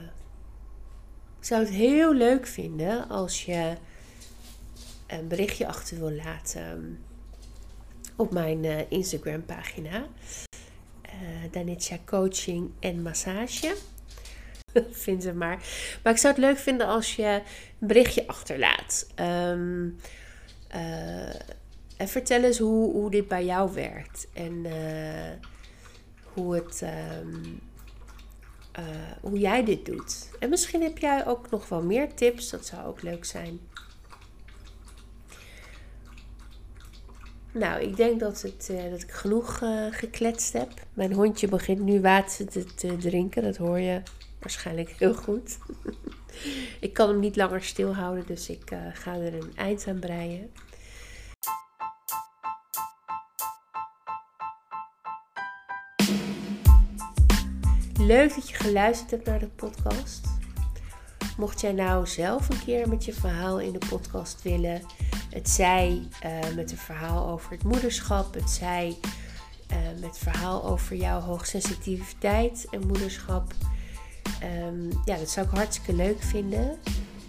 zou 1.41 1.61
het 1.61 1.71
heel 1.71 2.15
leuk 2.15 2.47
vinden 2.47 3.09
als 3.09 3.45
je 3.45 3.77
een 5.13 5.29
berichtje 5.29 5.67
achter 5.67 5.99
wil 5.99 6.13
laten 6.13 6.99
op 8.17 8.33
mijn 8.33 8.65
uh, 8.65 8.91
Instagram 8.91 9.45
pagina. 9.45 10.07
Uh, 11.05 11.51
Danitja 11.51 11.99
Coaching 12.05 12.71
en 12.81 13.03
Massage. 13.03 13.77
Vind 14.91 15.23
ze 15.23 15.33
maar. 15.33 15.67
Maar 16.03 16.13
ik 16.13 16.19
zou 16.19 16.35
het 16.35 16.43
leuk 16.43 16.59
vinden 16.59 16.87
als 16.87 17.17
je 17.17 17.43
een 17.81 17.87
berichtje 17.87 18.27
achterlaat. 18.27 19.07
Um, 19.21 19.97
uh, 20.75 21.35
en 21.97 22.09
vertel 22.09 22.43
eens 22.43 22.59
hoe, 22.59 22.93
hoe 22.93 23.11
dit 23.11 23.29
bij 23.29 23.45
jou 23.45 23.73
werkt. 23.73 24.29
En 24.33 24.67
hoe 26.23 26.55
het. 26.55 26.83
Uh, 28.79 28.85
hoe 29.21 29.39
jij 29.39 29.65
dit 29.65 29.87
doet. 29.87 30.29
En 30.39 30.49
misschien 30.49 30.83
heb 30.83 30.99
jij 30.99 31.27
ook 31.27 31.51
nog 31.51 31.69
wel 31.69 31.83
meer 31.83 32.15
tips. 32.15 32.51
Dat 32.51 32.67
zou 32.67 32.87
ook 32.87 33.03
leuk 33.03 33.25
zijn. 33.25 33.61
Nou, 37.53 37.83
ik 37.83 37.97
denk 37.97 38.21
dat, 38.21 38.43
het, 38.43 38.69
uh, 38.71 38.91
dat 38.91 39.03
ik 39.03 39.11
genoeg 39.11 39.61
uh, 39.63 39.87
gekletst 39.91 40.53
heb. 40.53 40.71
Mijn 40.95 41.13
hondje 41.13 41.49
begint 41.49 41.81
nu 41.81 42.01
water 42.01 42.47
te, 42.75 42.97
drinken. 42.97 43.43
Dat 43.43 43.57
hoor 43.57 43.79
je 43.79 44.03
waarschijnlijk 44.41 44.91
heel 44.91 45.15
goed. 45.15 45.59
ik 46.81 46.93
kan 46.93 47.09
hem 47.09 47.19
niet 47.19 47.37
langer 47.37 47.63
stilhouden, 47.63 48.27
dus 48.27 48.49
ik 48.49 48.73
ga 48.93 49.15
er 49.15 49.35
een 49.35 49.53
eind 49.57 49.87
aan 49.89 49.99
breien. 49.99 50.51
Leuk 58.07 58.35
dat 58.35 58.49
je 58.49 58.55
geluisterd 58.55 59.11
hebt 59.11 59.27
naar 59.27 59.39
de 59.39 59.49
podcast. 59.49 60.27
Mocht 61.37 61.61
jij 61.61 61.73
nou 61.73 62.07
zelf 62.07 62.49
een 62.49 62.65
keer 62.65 62.89
met 62.89 63.05
je 63.05 63.13
verhaal 63.13 63.61
in 63.61 63.73
de 63.73 63.87
podcast 63.89 64.43
willen, 64.43 64.83
het 65.35 65.51
zij 65.51 66.03
uh, 66.25 66.55
met 66.55 66.71
een 66.71 66.79
verhaal 66.79 67.29
over 67.29 67.51
het 67.51 67.65
moederschap, 67.65 68.35
het 68.35 68.51
zij 68.51 68.97
uh, 69.71 69.77
met 70.01 70.19
verhaal 70.19 70.65
over 70.65 70.97
jouw 70.97 71.21
hoogsensitiviteit 71.21 72.67
en 72.71 72.87
moederschap. 72.87 73.53
Um, 74.67 74.89
ja, 75.05 75.17
dat 75.17 75.31
zou 75.31 75.47
ik 75.47 75.53
hartstikke 75.53 75.95
leuk 75.95 76.23
vinden. 76.23 76.79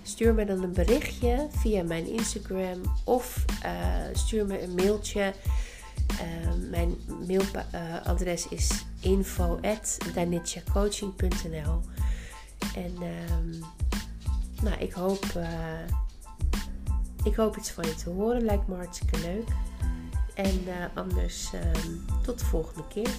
Stuur 0.04 0.34
me 0.34 0.46
dan 0.46 0.64
een 0.64 0.74
berichtje 0.74 1.48
via 1.50 1.84
mijn 1.84 2.08
Instagram 2.08 2.82
of 3.04 3.46
uh, 3.66 3.72
stuur 4.14 4.46
me 4.46 4.62
een 4.62 4.76
mailtje 4.76 5.34
Ehm, 6.20 6.70
mijn 6.70 6.96
mailadres 7.28 8.48
is 8.48 8.86
info.danitjacoaching.nl 9.00 11.82
En 12.76 12.96
um, 13.32 13.64
nou, 14.62 14.78
ik 14.80 14.94
hoop, 14.94 15.26
uh, 15.38 15.80
ik 17.24 17.36
hoop 17.36 17.58
iets 17.58 17.72
van 17.72 17.84
je 17.84 17.96
te 17.96 18.10
horen. 18.10 18.42
Lijkt 18.42 18.68
me 18.68 18.76
hartstikke 18.76 19.20
leuk. 19.20 19.48
En 20.34 20.64
uh, 20.68 20.74
anders 20.94 21.54
um, 21.54 22.06
tot 22.24 22.40
de 22.40 22.46
volgende 22.46 22.88
keer. 22.88 23.10